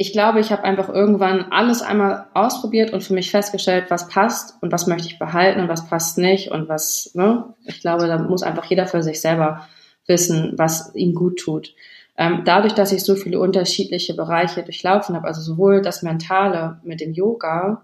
[0.00, 4.54] ich glaube, ich habe einfach irgendwann alles einmal ausprobiert und für mich festgestellt, was passt
[4.62, 7.54] und was möchte ich behalten und was passt nicht und was, ne?
[7.64, 9.66] Ich glaube, da muss einfach jeder für sich selber
[10.06, 11.74] wissen, was ihm gut tut.
[12.16, 17.00] Ähm, dadurch, dass ich so viele unterschiedliche Bereiche durchlaufen habe, also sowohl das Mentale mit
[17.00, 17.82] dem Yoga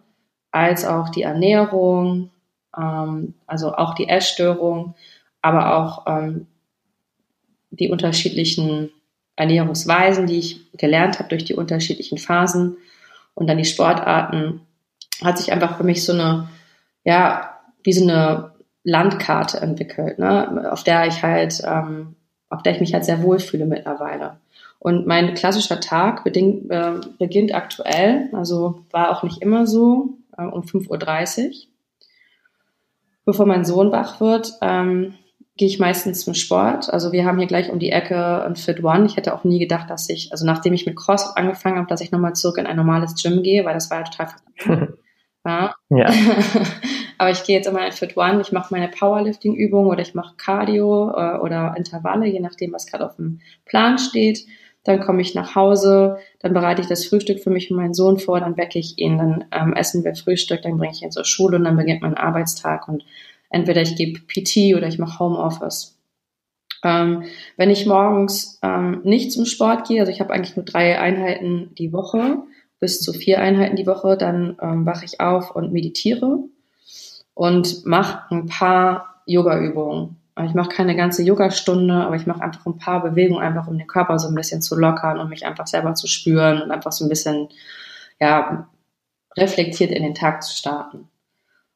[0.54, 2.30] als auch die Ernährung,
[2.76, 4.94] ähm, also auch die Essstörung,
[5.42, 6.46] aber auch ähm,
[7.70, 8.90] die unterschiedlichen
[9.34, 12.76] Ernährungsweisen, die ich gelernt habe durch die unterschiedlichen Phasen
[13.34, 14.60] und dann die Sportarten,
[15.22, 16.48] hat sich einfach für mich so eine,
[17.02, 18.52] ja, wie so eine
[18.84, 22.14] Landkarte entwickelt, ne, auf der ich halt, ähm,
[22.48, 24.36] auf der ich mich halt sehr wohlfühle mittlerweile.
[24.78, 30.44] Und mein klassischer Tag bedingt, äh, beginnt aktuell, also war auch nicht immer so, äh,
[30.44, 31.52] um 5.30 Uhr.
[33.24, 35.14] Bevor mein Sohn wach wird, ähm,
[35.56, 36.92] gehe ich meistens zum Sport.
[36.92, 39.06] Also wir haben hier gleich um die Ecke ein Fit One.
[39.06, 42.00] Ich hätte auch nie gedacht, dass ich, also nachdem ich mit Cross angefangen habe, dass
[42.00, 44.28] ich nochmal zurück in ein normales Gym gehe, weil das war ja total
[45.46, 45.74] ja.
[45.90, 46.12] ja.
[47.18, 48.40] Aber ich gehe jetzt immer in Fit One.
[48.40, 53.06] Ich mache meine Powerlifting-Übung oder ich mache Cardio äh, oder Intervalle, je nachdem, was gerade
[53.06, 54.40] auf dem Plan steht.
[54.84, 58.18] Dann komme ich nach Hause, dann bereite ich das Frühstück für mich und meinen Sohn
[58.18, 61.24] vor, dann wecke ich ihn, dann ähm, essen wir Frühstück, dann bringe ich ihn zur
[61.24, 63.04] Schule und dann beginnt mein Arbeitstag und
[63.50, 65.96] entweder ich gebe PT oder ich mache Homeoffice.
[66.82, 67.24] Ähm,
[67.56, 71.74] wenn ich morgens ähm, nicht zum Sport gehe, also ich habe eigentlich nur drei Einheiten
[71.78, 72.42] die Woche,
[72.78, 76.40] bis zu vier Einheiten die Woche, dann ähm, wache ich auf und meditiere
[77.32, 80.16] und mache ein paar Yoga-Übungen.
[80.42, 83.86] Ich mache keine ganze Yoga-Stunde, aber ich mache einfach ein paar Bewegungen, einfach um den
[83.86, 87.04] Körper so ein bisschen zu lockern und mich einfach selber zu spüren und einfach so
[87.04, 87.48] ein bisschen,
[88.18, 88.68] ja,
[89.36, 91.08] reflektiert in den Tag zu starten.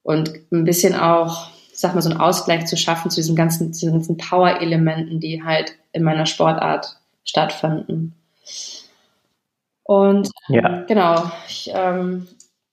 [0.03, 3.92] Und ein bisschen auch sag mal, so einen Ausgleich zu schaffen zu diesen ganzen, diesen
[3.92, 8.14] ganzen Power-Elementen, die halt in meiner Sportart stattfinden.
[9.85, 10.83] Und ja.
[10.88, 12.27] genau, ich, ähm,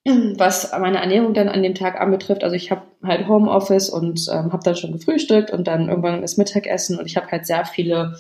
[0.06, 4.54] was meine Ernährung dann an dem Tag anbetrifft, also ich habe halt Homeoffice und ähm,
[4.54, 8.16] habe dann schon gefrühstückt und dann irgendwann das Mittagessen und ich habe halt sehr viele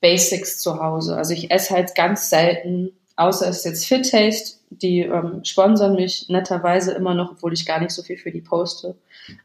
[0.00, 1.16] Basics zu Hause.
[1.16, 5.94] Also ich esse halt ganz selten außer es ist jetzt Fit Taste, die ähm, sponsern
[5.94, 8.96] mich netterweise immer noch, obwohl ich gar nicht so viel für die poste.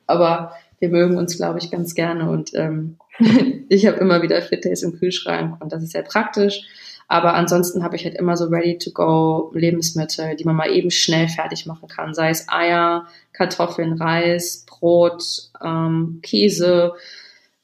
[0.07, 2.97] Aber wir mögen uns, glaube ich, ganz gerne und ähm,
[3.69, 6.63] ich habe immer wieder Fit Taste im Kühlschrank und das ist sehr praktisch.
[7.07, 11.65] Aber ansonsten habe ich halt immer so ready-to-go Lebensmittel, die man mal eben schnell fertig
[11.65, 12.13] machen kann.
[12.13, 15.23] Sei es Eier, Kartoffeln, Reis, Brot,
[15.63, 16.93] ähm, Käse,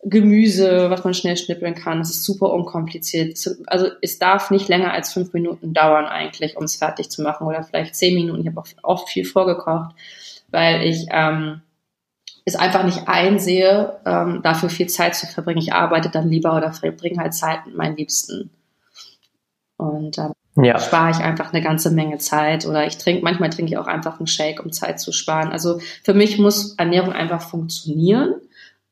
[0.04, 1.99] Gemüse, was man schnell schnippeln kann.
[1.99, 3.38] Das ist super unkompliziert.
[3.67, 7.47] Also es darf nicht länger als fünf Minuten dauern eigentlich, um es fertig zu machen
[7.47, 8.41] oder vielleicht zehn Minuten.
[8.41, 9.95] Ich habe auch oft viel vorgekocht,
[10.49, 11.62] weil ich ähm,
[12.45, 15.60] es einfach nicht einsehe, ähm, dafür viel Zeit zu verbringen.
[15.60, 18.49] Ich arbeite dann lieber oder verbringe halt Zeit mit meinen Liebsten.
[19.82, 20.80] Und ähm, ja.
[20.80, 24.20] spare ich einfach eine ganze Menge Zeit oder ich trinke, manchmal trinke ich auch einfach
[24.20, 25.52] einen Shake, um Zeit zu sparen.
[25.52, 28.36] Also für mich muss Ernährung einfach funktionieren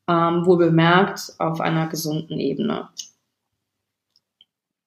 [0.10, 2.90] ähm, wohl bemerkt auf einer gesunden Ebene.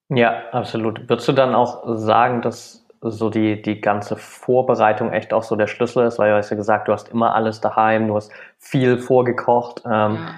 [0.09, 1.09] Ja, absolut.
[1.09, 5.69] Würdest du dann auch sagen, dass so die, die ganze Vorbereitung echt auch so der
[5.69, 6.19] Schlüssel ist?
[6.19, 9.83] Weil du hast ja gesagt, du hast immer alles daheim, du hast viel vorgekocht.
[9.85, 10.35] Ähm, ja.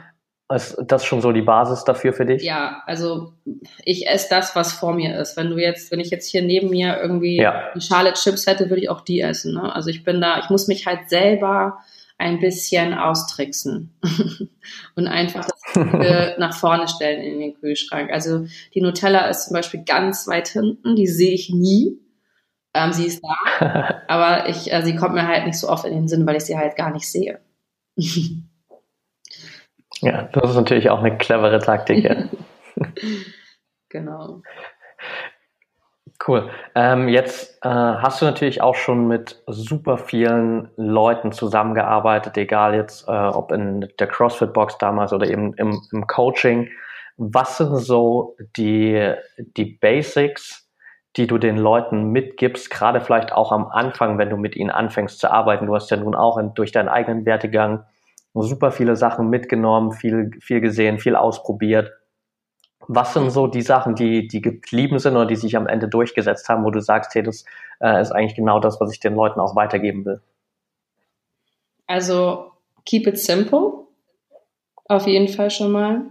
[0.55, 2.43] Ist das schon so die Basis dafür für dich?
[2.43, 3.33] Ja, also
[3.85, 5.37] ich esse das, was vor mir ist.
[5.37, 7.71] Wenn du jetzt, wenn ich jetzt hier neben mir irgendwie ja.
[7.73, 9.55] eine Schale Chips hätte, würde ich auch die essen.
[9.55, 9.75] Ne?
[9.75, 11.79] Also ich bin da, ich muss mich halt selber
[12.19, 13.93] ein bisschen austricksen
[14.97, 15.75] und einfach das
[16.39, 18.11] nach vorne stellen in den Kühlschrank.
[18.13, 21.99] Also die Nutella ist zum Beispiel ganz weit hinten, die sehe ich nie.
[22.73, 25.93] Ähm, sie ist da, aber ich, äh, sie kommt mir halt nicht so oft in
[25.93, 27.41] den Sinn, weil ich sie halt gar nicht sehe.
[30.05, 32.05] Ja, das ist natürlich auch eine clevere Taktik.
[32.05, 32.17] Ja.
[33.89, 34.43] genau.
[36.27, 36.51] Cool.
[36.75, 43.09] Ähm, jetzt äh, hast du natürlich auch schon mit super vielen Leuten zusammengearbeitet, egal jetzt
[43.09, 46.69] äh, ob in der CrossFit-Box damals oder eben im, im Coaching.
[47.17, 50.69] Was sind so die, die Basics,
[51.17, 55.19] die du den Leuten mitgibst, gerade vielleicht auch am Anfang, wenn du mit ihnen anfängst
[55.19, 55.67] zu arbeiten?
[55.67, 57.85] Du hast ja nun auch in, durch deinen eigenen Wertegang
[58.43, 61.93] super viele Sachen mitgenommen, viel, viel gesehen, viel ausprobiert.
[62.87, 66.49] Was sind so die Sachen, die, die geblieben sind oder die sich am Ende durchgesetzt
[66.49, 67.45] haben, wo du sagst, hey, das
[67.81, 70.21] äh, ist eigentlich genau das, was ich den Leuten auch weitergeben will?
[71.87, 72.51] Also,
[72.85, 73.87] keep it simple.
[74.87, 76.03] Auf jeden Fall schon mal.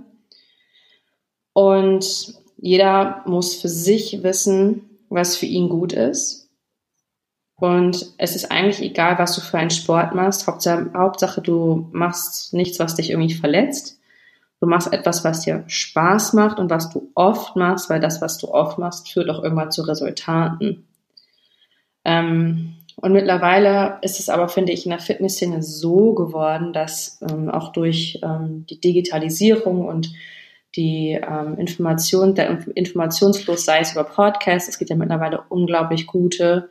[1.54, 6.43] Und jeder muss für sich wissen, was für ihn gut ist.
[7.64, 10.48] Und es ist eigentlich egal, was du für einen Sport machst.
[10.48, 14.02] Hauptsache, Hauptsache du machst nichts, was dich irgendwie verletzt.
[14.60, 18.38] Du machst etwas, was dir Spaß macht und was du oft machst, weil das, was
[18.38, 20.86] du oft machst, führt auch irgendwann zu Resultaten.
[22.04, 27.50] Ähm, und mittlerweile ist es aber, finde ich, in der Fitnessszene so geworden, dass ähm,
[27.50, 30.12] auch durch ähm, die Digitalisierung und
[30.76, 36.68] die ähm, Information, der Informationsfluss, sei es über Podcasts, es gibt ja mittlerweile unglaublich gute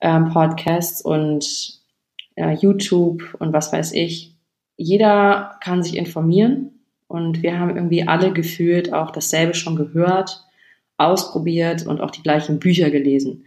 [0.00, 1.80] ähm, Podcasts und
[2.36, 4.34] äh, YouTube und was weiß ich.
[4.76, 10.44] Jeder kann sich informieren und wir haben irgendwie alle gefühlt auch dasselbe schon gehört,
[10.98, 13.44] ausprobiert und auch die gleichen Bücher gelesen.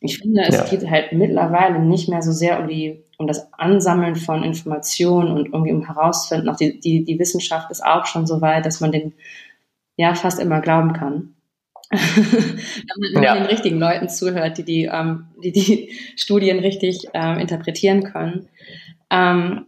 [0.00, 0.64] Ich finde, es ja.
[0.64, 5.52] geht halt mittlerweile nicht mehr so sehr um die, um das Ansammeln von Informationen und
[5.52, 8.92] irgendwie um herauszufinden, auch die, die, die Wissenschaft ist auch schon so weit, dass man
[8.92, 9.12] den
[9.96, 11.34] ja fast immer glauben kann.
[11.90, 13.34] Wenn man ja.
[13.34, 18.48] den richtigen Leuten zuhört, die die, ähm, die, die Studien richtig ähm, interpretieren können,
[19.10, 19.66] ähm,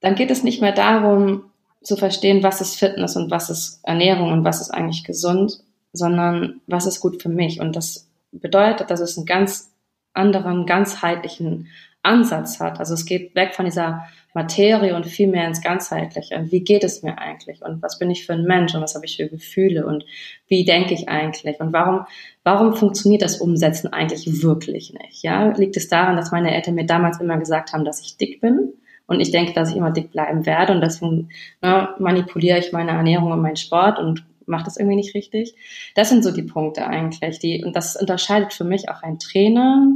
[0.00, 1.44] dann geht es nicht mehr darum,
[1.82, 5.60] zu verstehen, was ist Fitness und was ist Ernährung und was ist eigentlich gesund,
[5.92, 7.60] sondern was ist gut für mich.
[7.60, 9.70] Und das bedeutet, dass es einen ganz
[10.12, 11.68] anderen, ganzheitlichen
[12.06, 12.78] Ansatz hat.
[12.78, 16.44] Also es geht weg von dieser Materie und viel mehr ins Ganzheitliche.
[16.50, 17.62] Wie geht es mir eigentlich?
[17.62, 18.74] Und was bin ich für ein Mensch?
[18.74, 19.86] Und was habe ich für Gefühle?
[19.86, 20.04] Und
[20.46, 21.58] wie denke ich eigentlich?
[21.58, 22.06] Und warum,
[22.44, 25.22] warum funktioniert das Umsetzen eigentlich wirklich nicht?
[25.22, 28.40] Ja, liegt es daran, dass meine Eltern mir damals immer gesagt haben, dass ich dick
[28.40, 28.74] bin?
[29.06, 31.30] Und ich denke, dass ich immer dick bleiben werde und deswegen
[31.62, 35.54] ne, manipuliere ich meine Ernährung und meinen Sport und mache das irgendwie nicht richtig.
[35.94, 39.88] Das sind so die Punkte eigentlich, die und das unterscheidet für mich auch ein Trainer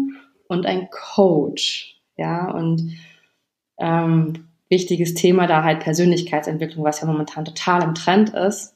[0.49, 2.97] und ein Coach, ja und
[3.79, 8.75] ähm, wichtiges Thema da halt Persönlichkeitsentwicklung, was ja momentan total im Trend ist.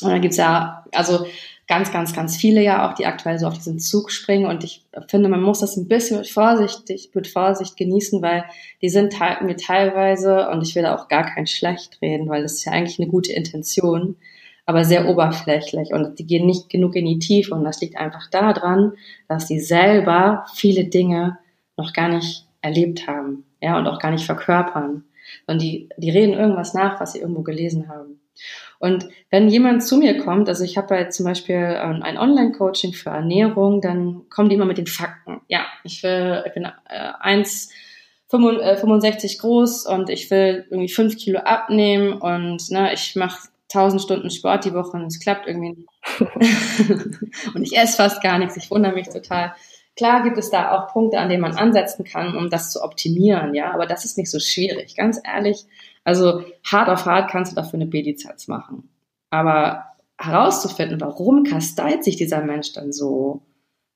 [0.00, 1.26] Und da gibt's ja, also
[1.66, 4.46] ganz, ganz, ganz viele ja auch, die aktuell so auf diesen Zug springen.
[4.46, 8.44] Und ich finde, man muss das ein bisschen mit vorsichtig, mit Vorsicht genießen, weil
[8.82, 12.54] die sind mir teilweise, und ich will da auch gar kein schlecht reden, weil das
[12.54, 14.16] ist ja eigentlich eine gute Intention,
[14.64, 17.54] aber sehr oberflächlich und die gehen nicht genug in die Tiefe.
[17.54, 18.92] Und das liegt einfach daran,
[19.28, 21.38] dass sie selber viele Dinge
[21.76, 25.04] noch gar nicht erlebt haben, ja, und auch gar nicht verkörpern.
[25.46, 28.20] sondern die, die reden irgendwas nach, was sie irgendwo gelesen haben.
[28.78, 32.92] Und wenn jemand zu mir kommt, also ich habe ja zum Beispiel ähm, ein Online-Coaching
[32.92, 35.40] für Ernährung, dann kommen die immer mit den Fakten.
[35.48, 37.12] Ja, ich will, ich bin äh,
[38.30, 44.30] 1,65 groß und ich will irgendwie 5 Kilo abnehmen und ne, ich mache 1000 Stunden
[44.30, 45.88] Sport die Woche und es klappt irgendwie nicht.
[47.54, 48.56] und ich esse fast gar nichts.
[48.56, 49.54] Ich wundere mich total.
[49.96, 53.54] Klar gibt es da auch Punkte, an denen man ansetzen kann, um das zu optimieren,
[53.54, 54.94] ja, aber das ist nicht so schwierig.
[54.94, 55.64] Ganz ehrlich,
[56.04, 58.90] also hart auf hart kannst du dafür eine B-Lizenz machen.
[59.30, 59.86] Aber
[60.18, 63.42] herauszufinden, warum kasteit sich dieser Mensch dann so,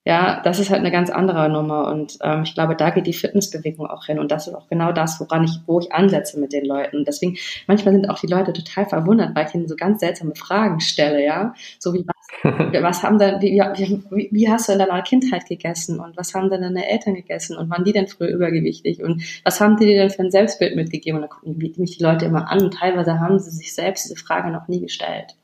[0.05, 3.13] ja, das ist halt eine ganz andere Nummer und ähm, ich glaube, da geht die
[3.13, 6.53] Fitnessbewegung auch hin und das ist auch genau das, woran ich, wo ich ansetze mit
[6.53, 6.97] den Leuten.
[6.97, 7.37] Und deswegen,
[7.67, 11.23] manchmal sind auch die Leute total verwundert, weil ich ihnen so ganz seltsame Fragen stelle,
[11.23, 12.03] ja, so wie
[12.43, 16.49] was, haben denn, wie, wie, wie hast du in deiner Kindheit gegessen und was haben
[16.49, 19.97] denn deine Eltern gegessen und waren die denn früher übergewichtig und was haben die dir
[19.97, 21.17] denn für ein Selbstbild mitgegeben?
[21.17, 24.15] Und da gucken mich die Leute immer an und teilweise haben sie sich selbst diese
[24.15, 25.35] Frage noch nie gestellt.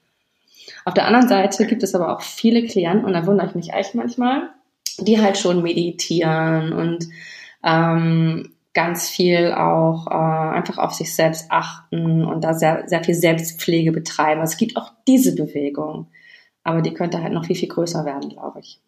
[0.86, 3.74] Auf der anderen Seite gibt es aber auch viele Klienten, und da wundere ich mich
[3.74, 4.50] echt manchmal,
[5.00, 7.08] die halt schon meditieren und
[7.64, 13.16] ähm, ganz viel auch äh, einfach auf sich selbst achten und da sehr, sehr viel
[13.16, 14.42] Selbstpflege betreiben.
[14.42, 16.08] Es gibt auch diese Bewegung,
[16.68, 18.82] aber die könnte halt noch viel, viel größer werden, glaube ich.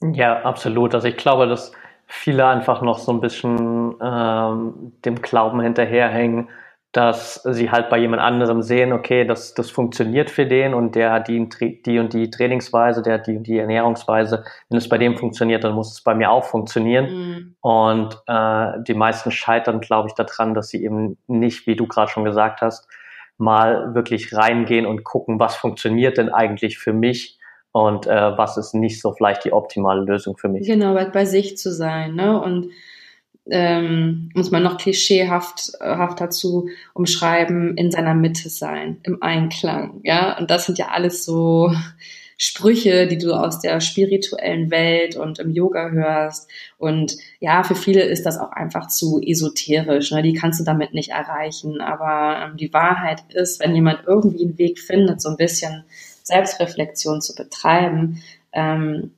[0.00, 0.94] Ja, absolut.
[0.94, 1.72] Also ich glaube, dass
[2.06, 6.48] viele einfach noch so ein bisschen ähm, dem Glauben hinterherhängen,
[6.92, 11.12] dass sie halt bei jemand anderem sehen, okay, das, das funktioniert für den und der
[11.12, 11.46] hat die,
[11.82, 14.42] die und die Trainingsweise, der hat die und die Ernährungsweise.
[14.70, 17.04] Wenn es bei dem funktioniert, dann muss es bei mir auch funktionieren.
[17.04, 17.56] Mhm.
[17.60, 22.10] Und äh, die meisten scheitern, glaube ich, daran, dass sie eben nicht, wie du gerade
[22.10, 22.88] schon gesagt hast,
[23.40, 27.38] mal wirklich reingehen und gucken, was funktioniert denn eigentlich für mich
[27.72, 30.66] und äh, was ist nicht so vielleicht die optimale Lösung für mich.
[30.66, 32.40] Genau, bei, sich zu sein, ne?
[32.40, 32.70] Und
[33.50, 40.36] ähm, muss man noch klischeehaft haft dazu umschreiben, in seiner Mitte sein, im Einklang, ja.
[40.38, 41.72] Und das sind ja alles so
[42.42, 46.48] Sprüche, die du aus der spirituellen Welt und im Yoga hörst.
[46.78, 50.10] Und ja, für viele ist das auch einfach zu esoterisch.
[50.10, 50.22] Ne?
[50.22, 51.82] Die kannst du damit nicht erreichen.
[51.82, 55.84] Aber ähm, die Wahrheit ist, wenn jemand irgendwie einen Weg findet, so ein bisschen
[56.22, 58.22] Selbstreflexion zu betreiben,
[58.52, 59.12] ähm,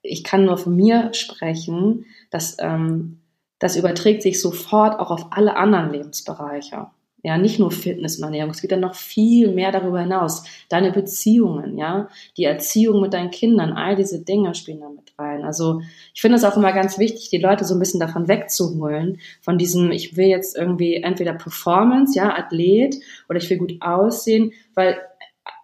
[0.00, 3.20] ich kann nur von mir sprechen, dass ähm,
[3.58, 6.86] das überträgt sich sofort auch auf alle anderen Lebensbereiche.
[7.22, 10.44] Ja, nicht nur Fitness und Ernährung, es geht dann noch viel mehr darüber hinaus.
[10.68, 15.44] Deine Beziehungen, ja, die Erziehung mit deinen Kindern, all diese Dinge spielen da mit rein.
[15.44, 15.80] Also
[16.14, 19.58] ich finde es auch immer ganz wichtig, die Leute so ein bisschen davon wegzuholen, von
[19.58, 22.96] diesem, ich will jetzt irgendwie entweder Performance, ja, Athlet,
[23.28, 24.96] oder ich will gut aussehen, weil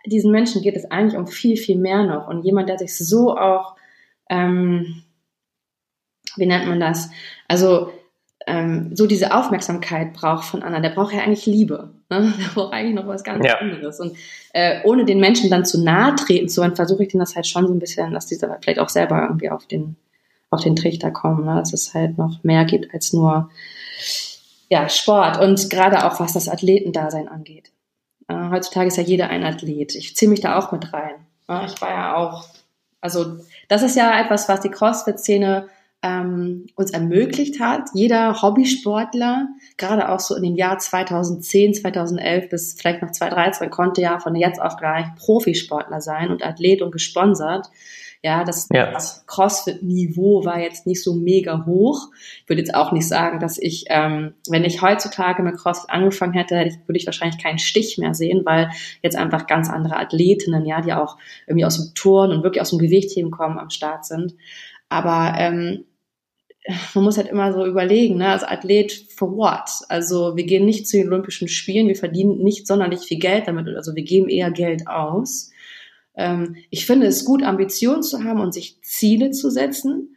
[0.06, 2.26] diesen Menschen geht es eigentlich um viel, viel mehr noch.
[2.26, 3.76] Und jemand, der sich so auch
[4.28, 5.04] ähm,
[6.36, 7.10] wie nennt man das?
[7.48, 7.92] Also
[8.46, 10.82] ähm, so diese Aufmerksamkeit braucht von anderen.
[10.82, 11.90] Der braucht ja eigentlich Liebe.
[12.10, 12.32] Ne?
[12.38, 13.58] Der braucht eigentlich noch was ganz ja.
[13.58, 14.00] anderes.
[14.00, 14.16] Und
[14.52, 17.46] äh, ohne den Menschen dann zu nahe treten zu wollen, versuche ich den das halt
[17.46, 19.96] schon so ein bisschen, dass dieser vielleicht auch selber irgendwie auf den,
[20.50, 21.44] auf den Trichter kommen.
[21.44, 21.54] Ne?
[21.56, 23.50] Dass es halt noch mehr gibt als nur
[24.68, 27.70] ja, Sport und gerade auch was das Athletendasein angeht.
[28.28, 29.94] Äh, heutzutage ist ja jeder ein Athlet.
[29.94, 31.14] Ich ziehe mich da auch mit rein.
[31.48, 32.46] Ja, ich war ja auch,
[33.00, 33.36] also
[33.68, 35.68] das ist ja etwas, was die CrossFit-Szene
[36.04, 37.88] ähm, uns ermöglicht hat.
[37.94, 44.02] Jeder Hobbysportler, gerade auch so in dem Jahr 2010, 2011 bis vielleicht noch 2013, konnte
[44.02, 47.70] ja von jetzt auf gleich Profisportler sein und Athlet und gesponsert.
[48.22, 48.90] Ja, das, ja.
[48.90, 52.08] das CrossFit-Niveau war jetzt nicht so mega hoch.
[52.42, 56.32] Ich würde jetzt auch nicht sagen, dass ich, ähm, wenn ich heutzutage mit CrossFit angefangen
[56.34, 58.70] hätte, hätte ich, würde ich wahrscheinlich keinen Stich mehr sehen, weil
[59.02, 62.70] jetzt einfach ganz andere Athletinnen, ja, die auch irgendwie aus dem Turn und wirklich aus
[62.70, 64.34] dem Gewichtheben kommen, am Start sind.
[64.88, 65.84] Aber ähm,
[66.94, 69.68] man muss halt immer so überlegen, ne, als Athlet for what?
[69.88, 73.68] Also wir gehen nicht zu den Olympischen Spielen, wir verdienen nicht sonderlich viel Geld damit,
[73.68, 75.50] also wir geben eher Geld aus.
[76.16, 80.14] Ähm, ich finde es gut, Ambitionen zu haben und sich Ziele zu setzen,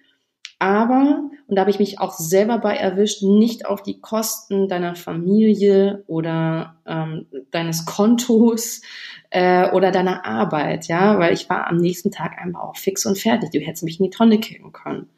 [0.59, 4.95] aber, und da habe ich mich auch selber bei erwischt, nicht auf die Kosten deiner
[4.95, 8.81] Familie oder ähm, deines Kontos
[9.29, 13.19] äh, oder deiner Arbeit, ja, weil ich war am nächsten Tag einfach auch fix und
[13.19, 13.51] fertig.
[13.51, 15.09] Du hättest mich in die Tonne kicken können.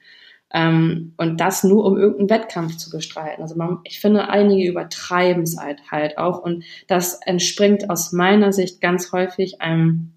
[0.52, 3.41] Ähm, und das nur, um irgendeinen Wettkampf zu bestreiten.
[3.41, 6.39] Also man, ich finde, einige übertreiben es halt, halt auch.
[6.39, 10.13] Und das entspringt aus meiner Sicht ganz häufig einem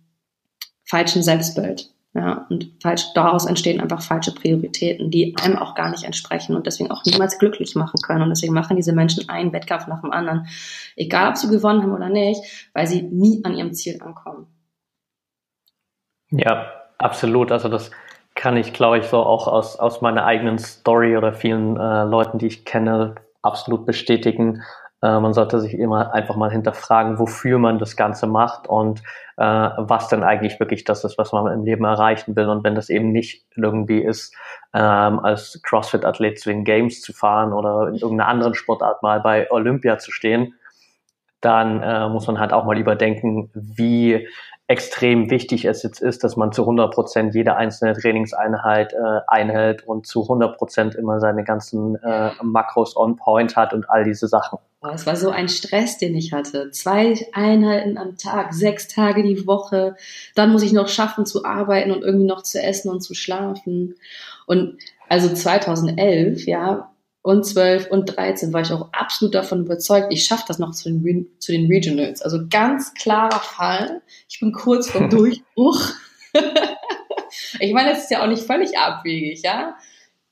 [0.85, 1.91] falschen Selbstbild.
[2.15, 6.67] Ja, und falsch, daraus entstehen einfach falsche Prioritäten, die einem auch gar nicht entsprechen und
[6.67, 8.23] deswegen auch niemals glücklich machen können.
[8.23, 10.47] Und deswegen machen diese Menschen einen Wettkampf nach dem anderen,
[10.95, 14.47] egal ob sie gewonnen haben oder nicht, weil sie nie an ihrem Ziel ankommen.
[16.31, 17.51] Ja, absolut.
[17.51, 17.91] Also das
[18.35, 22.39] kann ich, glaube ich, so auch aus, aus meiner eigenen Story oder vielen äh, Leuten,
[22.39, 24.63] die ich kenne, absolut bestätigen.
[25.03, 29.01] Äh, man sollte sich immer einfach mal hinterfragen, wofür man das Ganze macht und
[29.37, 32.49] äh, was denn eigentlich wirklich das ist, was man im Leben erreichen will.
[32.49, 34.35] Und wenn das eben nicht irgendwie ist,
[34.73, 39.51] ähm, als CrossFit-Athlet zu den Games zu fahren oder in irgendeiner anderen Sportart mal bei
[39.51, 40.55] Olympia zu stehen,
[41.43, 44.27] dann äh, muss man halt auch mal überdenken, wie
[44.69, 49.87] extrem wichtig es jetzt ist, dass man zu 100 Prozent jede einzelne Trainingseinheit äh, einhält
[49.87, 54.29] und zu 100 Prozent immer seine ganzen äh, Makros on point hat und all diese
[54.29, 54.59] Sachen.
[54.95, 56.71] Es war so ein Stress, den ich hatte.
[56.71, 59.97] Zwei Einheiten am Tag, sechs Tage die Woche.
[60.35, 63.97] Dann muss ich noch schaffen zu arbeiten und irgendwie noch zu essen und zu schlafen.
[64.47, 64.79] Und
[65.09, 66.92] also 2011, ja,
[67.23, 70.91] und 12 und 13 war ich auch absolut davon überzeugt, ich schaffe das noch zu
[70.91, 72.21] den, zu den Regionals.
[72.21, 74.03] Also ganz klarer Fall.
[74.29, 75.81] Ich bin kurz vor Durchbruch.
[77.61, 79.77] ich meine, das ist ja auch nicht völlig abwegig, ja.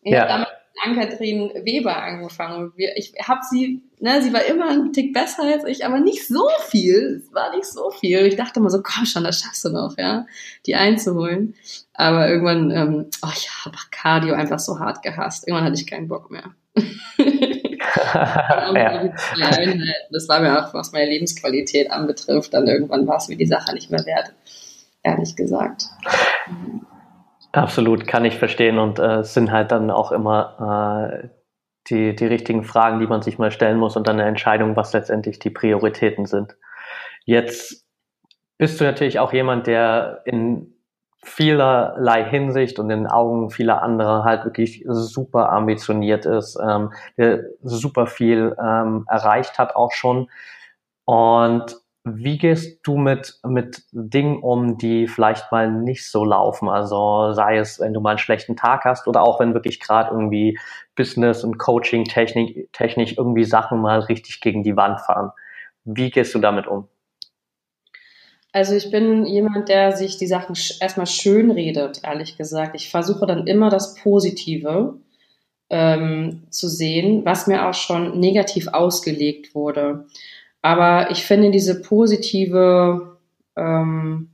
[0.02, 0.20] Ich ja.
[0.20, 2.72] habe damals mit Ann-Kathrin Weber angefangen.
[2.96, 6.48] Ich habe sie, ne, sie war immer ein Tick besser als ich, aber nicht so
[6.70, 7.22] viel.
[7.24, 8.26] Es war nicht so viel.
[8.26, 10.26] Ich dachte immer so, komm schon, das schaffst du noch, ja,
[10.66, 11.54] die einzuholen.
[11.94, 15.46] Aber irgendwann, ähm, oh, ich habe Cardio einfach so hart gehasst.
[15.46, 16.54] Irgendwann hatte ich keinen Bock mehr.
[18.74, 19.12] ja.
[20.10, 23.74] Das war mir auch, was meine Lebensqualität anbetrifft, dann irgendwann war es mir die Sache
[23.74, 24.32] nicht mehr wert,
[25.02, 25.84] ehrlich gesagt.
[27.52, 31.28] Absolut, kann ich verstehen und äh, es sind halt dann auch immer äh,
[31.88, 34.92] die, die richtigen Fragen, die man sich mal stellen muss und dann eine Entscheidung, was
[34.92, 36.56] letztendlich die Prioritäten sind.
[37.24, 37.84] Jetzt
[38.58, 40.79] bist du natürlich auch jemand, der in
[41.22, 47.44] vielerlei Hinsicht und in den Augen vieler anderer halt wirklich super ambitioniert ist, ähm, der
[47.62, 50.30] super viel ähm, erreicht hat auch schon.
[51.04, 56.68] Und wie gehst du mit, mit Dingen um, die vielleicht mal nicht so laufen?
[56.68, 60.10] Also sei es, wenn du mal einen schlechten Tag hast oder auch wenn wirklich gerade
[60.10, 60.58] irgendwie
[60.96, 65.32] Business und Coaching, Technik, technisch irgendwie Sachen mal richtig gegen die Wand fahren.
[65.84, 66.88] Wie gehst du damit um?
[68.52, 72.74] Also ich bin jemand, der sich die Sachen erstmal schön redet, ehrlich gesagt.
[72.74, 74.94] Ich versuche dann immer das Positive
[75.70, 80.06] ähm, zu sehen, was mir auch schon negativ ausgelegt wurde.
[80.62, 83.18] Aber ich finde, diese positive
[83.56, 84.30] ähm,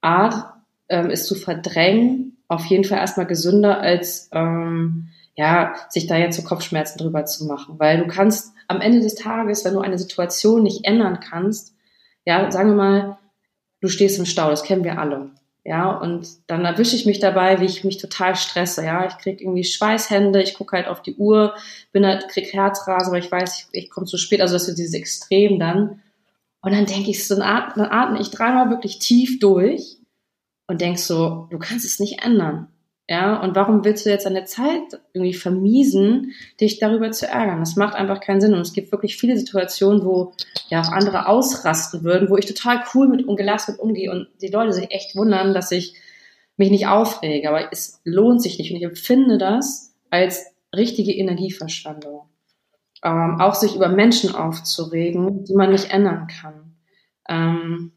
[0.00, 0.54] Art,
[0.88, 6.36] ähm, es zu verdrängen, auf jeden Fall erstmal gesünder, als ähm, ja, sich da jetzt
[6.36, 7.78] so Kopfschmerzen drüber zu machen.
[7.78, 11.74] Weil du kannst am Ende des Tages, wenn du eine Situation nicht ändern kannst,
[12.24, 13.18] ja, sagen wir mal,
[13.80, 15.30] du stehst im Stau, das kennen wir alle.
[15.64, 18.84] Ja, und dann erwische ich mich dabei, wie ich mich total stresse.
[18.84, 21.54] Ja, ich krieg irgendwie Schweißhände, ich gucke halt auf die Uhr,
[21.92, 24.40] bin halt, krieg Herzrasen, weil ich weiß, ich, ich komme zu spät.
[24.40, 26.00] Also das ist dieses Extrem dann.
[26.62, 29.98] Und dann denke ich so, dann atme, dann atme ich dreimal wirklich tief durch
[30.66, 32.68] und denk so, du kannst es nicht ändern.
[33.10, 37.58] Ja, und warum willst du jetzt deine Zeit irgendwie vermiesen, dich darüber zu ärgern?
[37.58, 38.54] Das macht einfach keinen Sinn.
[38.54, 40.32] Und es gibt wirklich viele Situationen, wo
[40.68, 44.28] ja auch andere ausrasten würden, wo ich total cool mit und gelassen mit umgehe und
[44.40, 45.94] die Leute sich echt wundern, dass ich
[46.56, 47.48] mich nicht aufrege.
[47.48, 48.70] Aber es lohnt sich nicht.
[48.70, 52.28] Und ich empfinde das als richtige Energieverschwendung.
[53.02, 56.76] Ähm, auch sich über Menschen aufzuregen, die man nicht ändern kann.
[57.28, 57.90] Ähm,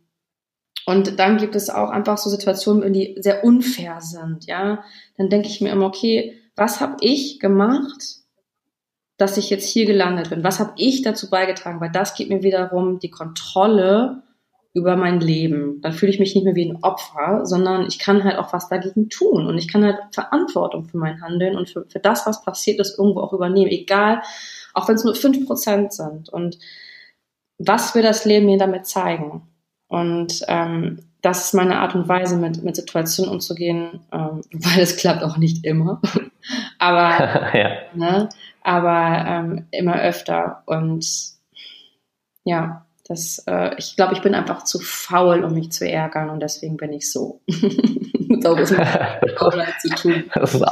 [0.86, 4.84] und dann gibt es auch einfach so Situationen, die sehr unfair sind, ja.
[5.18, 8.24] Dann denke ich mir immer, okay, was habe ich gemacht,
[9.18, 10.44] dass ich jetzt hier gelandet bin?
[10.44, 11.80] Was habe ich dazu beigetragen?
[11.80, 14.24] Weil das gibt mir wiederum die Kontrolle
[14.74, 15.82] über mein Leben.
[15.82, 18.70] Dann fühle ich mich nicht mehr wie ein Opfer, sondern ich kann halt auch was
[18.70, 22.44] dagegen tun und ich kann halt Verantwortung für mein Handeln und für, für das, was
[22.44, 23.72] passiert ist, irgendwo auch übernehmen.
[23.72, 24.24] Egal,
[24.74, 26.30] auch wenn es nur fünf Prozent sind.
[26.30, 26.58] Und
[27.60, 29.44] was will das Leben mir damit zeigen?
[29.94, 34.98] Und ähm, das ist meine Art und Weise, mit, mit Situationen umzugehen, ähm, weil es
[34.98, 36.02] klappt auch nicht immer.
[36.80, 37.70] aber ja.
[37.94, 38.30] ne,
[38.64, 40.64] aber ähm, immer öfter.
[40.66, 41.06] Und
[42.44, 46.40] ja, das, äh, ich glaube, ich bin einfach zu faul, um mich zu ärgern und
[46.40, 47.42] deswegen bin ich so.
[47.48, 48.74] so ist
[49.82, 50.24] zu tun.
[50.34, 50.66] Das ist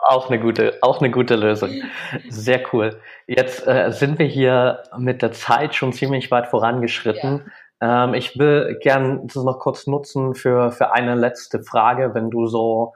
[0.00, 1.82] auch eine gute, auch eine gute Lösung.
[2.30, 2.98] Sehr cool.
[3.26, 7.42] Jetzt äh, sind wir hier mit der Zeit schon ziemlich weit vorangeschritten.
[7.44, 7.52] Ja.
[7.82, 12.46] Ähm, ich will gern das noch kurz nutzen für, für eine letzte Frage, wenn du
[12.46, 12.94] so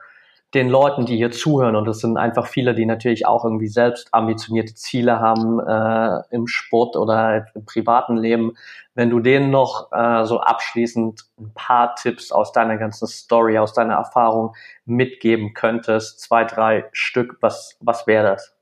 [0.53, 4.07] den Leuten, die hier zuhören, und das sind einfach viele, die natürlich auch irgendwie selbst
[4.13, 8.53] ambitionierte Ziele haben äh, im Sport oder im privaten Leben,
[8.95, 13.73] wenn du denen noch äh, so abschließend ein paar Tipps aus deiner ganzen Story, aus
[13.73, 18.56] deiner Erfahrung mitgeben könntest, zwei, drei Stück, was, was wäre das?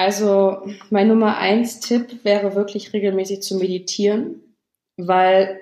[0.00, 4.40] Also mein Nummer eins Tipp wäre wirklich regelmäßig zu meditieren,
[4.96, 5.60] weil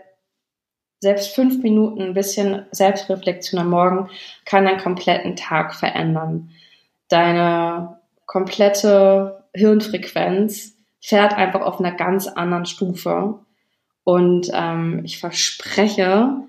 [1.00, 4.10] selbst fünf Minuten ein bisschen Selbstreflexion am Morgen
[4.44, 6.50] kann einen kompletten Tag verändern.
[7.08, 13.40] Deine komplette Hirnfrequenz fährt einfach auf einer ganz anderen Stufe.
[14.04, 16.44] Und ähm, ich verspreche,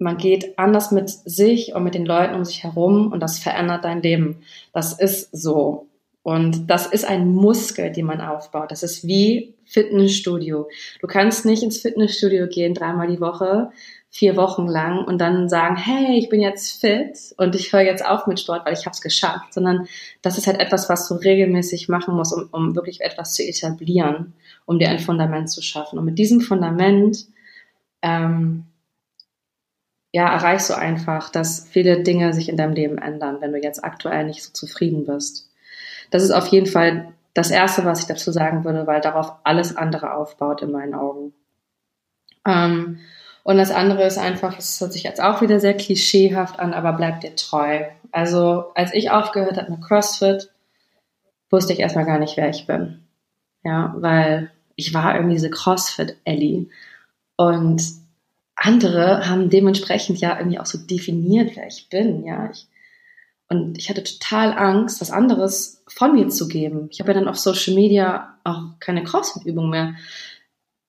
[0.00, 3.84] man geht anders mit sich und mit den Leuten um sich herum und das verändert
[3.84, 4.42] dein Leben.
[4.72, 5.86] Das ist so.
[6.22, 8.70] Und das ist ein Muskel, den man aufbaut.
[8.70, 10.68] Das ist wie Fitnessstudio.
[11.00, 13.70] Du kannst nicht ins Fitnessstudio gehen dreimal die Woche,
[14.10, 18.04] vier Wochen lang und dann sagen, hey, ich bin jetzt fit und ich höre jetzt
[18.04, 19.86] auf mit Sport, weil ich habe es geschafft, sondern
[20.20, 24.34] das ist halt etwas, was du regelmäßig machen musst, um, um wirklich etwas zu etablieren,
[24.66, 25.98] um dir ein Fundament zu schaffen.
[25.98, 27.26] Und mit diesem Fundament
[28.02, 28.64] ähm,
[30.12, 33.84] ja, erreichst du einfach, dass viele Dinge sich in deinem Leben ändern, wenn du jetzt
[33.84, 35.49] aktuell nicht so zufrieden bist.
[36.10, 39.76] Das ist auf jeden Fall das Erste, was ich dazu sagen würde, weil darauf alles
[39.76, 41.32] andere aufbaut in meinen Augen.
[42.46, 42.98] Ähm,
[43.42, 46.92] und das andere ist einfach, es hört sich jetzt auch wieder sehr klischeehaft an, aber
[46.92, 47.84] bleib dir treu.
[48.12, 50.50] Also als ich aufgehört habe mit CrossFit,
[51.50, 53.00] wusste ich erstmal gar nicht, wer ich bin.
[53.64, 56.66] Ja, weil ich war irgendwie diese CrossFit-Ellie.
[57.36, 57.82] Und
[58.56, 62.24] andere haben dementsprechend ja irgendwie auch so definiert, wer ich bin.
[62.24, 62.66] Ja, ich,
[63.50, 66.86] und ich hatte total Angst, was anderes von mir zu geben.
[66.90, 69.96] Ich habe ja dann auf Social Media auch keine CrossFit-Übung mehr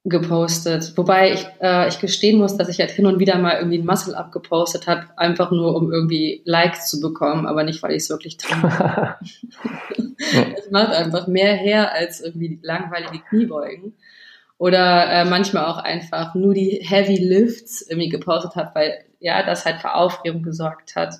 [0.03, 0.93] gepostet.
[0.95, 3.85] Wobei ich, äh, ich gestehen muss, dass ich halt hin und wieder mal irgendwie ein
[3.85, 8.09] Muscle-Up gepostet habe, einfach nur um irgendwie Likes zu bekommen, aber nicht, weil ich es
[8.11, 9.15] wirklich trainiere.
[10.57, 13.93] es macht einfach mehr her als irgendwie langweilige Kniebeugen.
[14.59, 19.65] Oder äh, manchmal auch einfach nur die Heavy Lifts irgendwie gepostet habe, weil ja, das
[19.65, 21.15] halt für Aufregung gesorgt hat.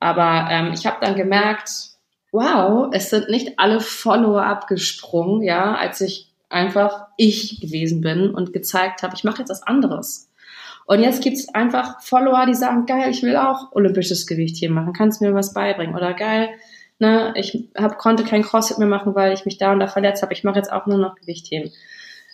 [0.00, 1.70] Aber ähm, ich habe dann gemerkt,
[2.32, 8.52] wow, es sind nicht alle Follower abgesprungen, ja, als ich einfach ich gewesen bin und
[8.52, 10.28] gezeigt habe, ich mache jetzt was anderes.
[10.86, 14.92] Und jetzt gibt's einfach Follower, die sagen, geil, ich will auch olympisches Gewicht hier machen,
[14.92, 15.94] kannst mir was beibringen?
[15.94, 16.48] Oder geil,
[16.98, 20.22] ne, ich hab, konnte kein Crossfit mehr machen, weil ich mich da und da verletzt
[20.22, 21.70] habe, ich mache jetzt auch nur noch Gewichtheben.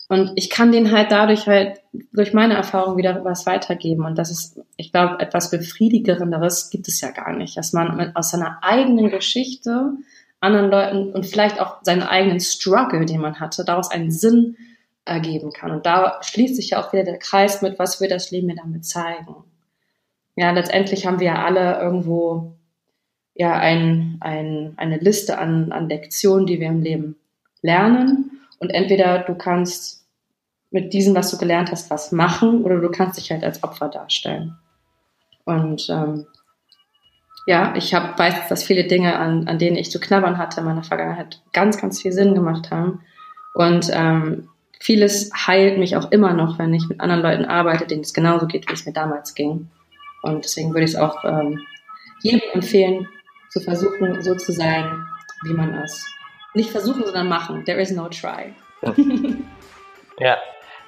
[0.09, 1.81] Und ich kann denen halt dadurch halt
[2.13, 4.05] durch meine Erfahrung wieder was weitergeben.
[4.05, 8.31] Und das ist, ich glaube, etwas Befriedigerenderes gibt es ja gar nicht, dass man aus
[8.31, 9.95] seiner eigenen Geschichte
[10.41, 14.57] anderen Leuten und vielleicht auch seinen eigenen Struggle, den man hatte, daraus einen Sinn
[15.05, 15.71] ergeben kann.
[15.71, 18.57] Und da schließt sich ja auch wieder der Kreis mit, was will das Leben mir
[18.57, 19.35] damit zeigen.
[20.37, 22.57] Ja, letztendlich haben wir ja alle irgendwo
[23.35, 27.17] ja ein, ein, eine Liste an, an Lektionen, die wir im Leben
[27.63, 28.26] lernen.
[28.59, 30.07] Und entweder du kannst
[30.71, 33.89] mit diesem, was du gelernt hast, was machen, oder du kannst dich halt als Opfer
[33.89, 34.57] darstellen.
[35.45, 36.27] Und ähm,
[37.47, 40.67] ja, ich hab, weiß, dass viele Dinge, an, an denen ich zu knabbern hatte in
[40.67, 43.03] meiner Vergangenheit, ganz, ganz viel Sinn gemacht haben.
[43.55, 44.49] Und ähm,
[44.81, 48.47] vieles heilt mich auch immer noch, wenn ich mit anderen Leuten arbeite, denen es genauso
[48.47, 49.71] geht, wie es mir damals ging.
[50.23, 51.61] Und deswegen würde ich es auch ähm,
[52.23, 53.07] jedem empfehlen,
[53.51, 55.07] zu versuchen, so zu sein,
[55.45, 56.16] wie man ist.
[56.57, 57.67] Nicht versuchen, sondern machen.
[57.67, 58.55] There is no try.
[60.19, 60.39] ja,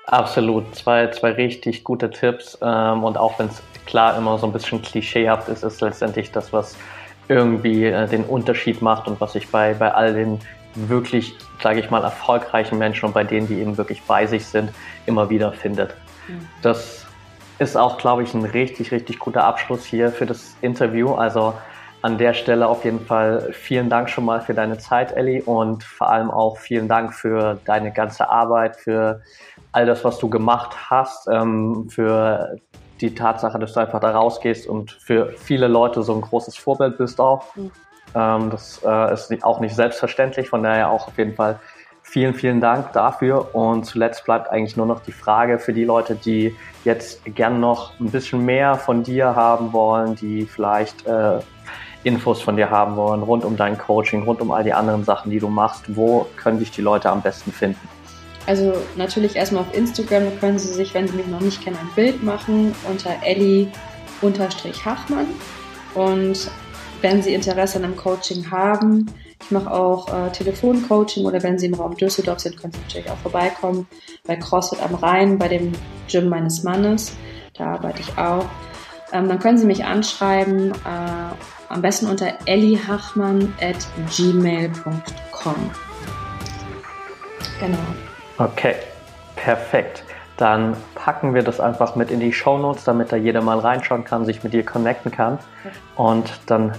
[0.07, 0.75] absolut.
[0.75, 2.57] Zwei, zwei richtig gute Tipps.
[2.63, 6.55] Ähm, und auch wenn es klar immer so ein bisschen klischeehaft ist, ist letztendlich das,
[6.55, 6.75] was
[7.29, 10.41] irgendwie äh, den Unterschied macht und was ich bei, bei all den
[10.75, 14.71] wirklich, sage ich mal, erfolgreichen Menschen und bei denen, die eben wirklich bei sich sind,
[15.05, 15.95] immer wieder findet.
[16.29, 16.49] Mhm.
[16.63, 17.05] Das
[17.59, 21.13] ist auch, glaube ich, ein richtig, richtig guter Abschluss hier für das Interview.
[21.13, 21.53] Also
[22.09, 25.85] an der Stelle auf jeden Fall vielen Dank schon mal für deine Zeit, Ellie, und
[25.85, 29.21] vor allem auch vielen Dank für deine ganze Arbeit, für
[29.73, 32.57] all das, was du gemacht hast, ähm, für
[33.03, 36.97] die Tatsache, dass du einfach da rausgehst und für viele Leute so ein großes Vorbild
[36.97, 37.55] bist auch.
[37.55, 37.71] Mhm.
[38.15, 41.61] Ähm, das äh, ist auch nicht selbstverständlich, von daher auch auf jeden Fall
[42.01, 43.55] vielen, vielen Dank dafür.
[43.55, 48.01] Und zuletzt bleibt eigentlich nur noch die Frage für die Leute, die jetzt gern noch
[48.01, 51.41] ein bisschen mehr von dir haben wollen, die vielleicht äh,
[52.05, 55.31] Infos von dir haben wollen, rund um dein Coaching, rund um all die anderen Sachen,
[55.31, 55.85] die du machst.
[55.89, 57.89] Wo können dich die Leute am besten finden?
[58.47, 61.77] Also natürlich erstmal auf Instagram, da können Sie sich, wenn Sie mich noch nicht kennen,
[61.79, 65.27] ein Bild machen unter Ellie-Hachmann.
[65.95, 66.51] Und
[67.03, 69.07] wenn Sie Interesse an einem Coaching haben,
[69.41, 73.11] ich mache auch äh, Telefoncoaching oder wenn Sie im Raum Düsseldorf sind, können Sie natürlich
[73.11, 73.87] auch vorbeikommen
[74.27, 75.73] bei CrossFit am Rhein, bei dem
[76.09, 77.17] Gym meines Mannes.
[77.55, 78.47] Da arbeite ich auch.
[79.13, 81.35] Ähm, dann können Sie mich anschreiben, äh,
[81.69, 83.77] am besten unter ellihachmann at
[84.17, 85.71] gmail.com.
[87.61, 87.79] Genau.
[88.39, 88.75] Okay,
[89.37, 90.05] perfekt.
[90.37, 94.05] Dann packen wir das einfach mit in die Show Notes, damit da jeder mal reinschauen
[94.05, 95.39] kann, sich mit dir connecten kann.
[95.97, 96.73] Und dann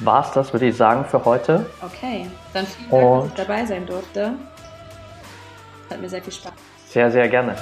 [0.00, 1.66] war es das, würde ich sagen, für heute.
[1.82, 4.32] Okay, dann vielen Dank, Und dass ich dabei sein durfte.
[5.90, 6.52] Hat mir sehr viel Spaß.
[6.86, 7.56] Sehr, sehr gerne.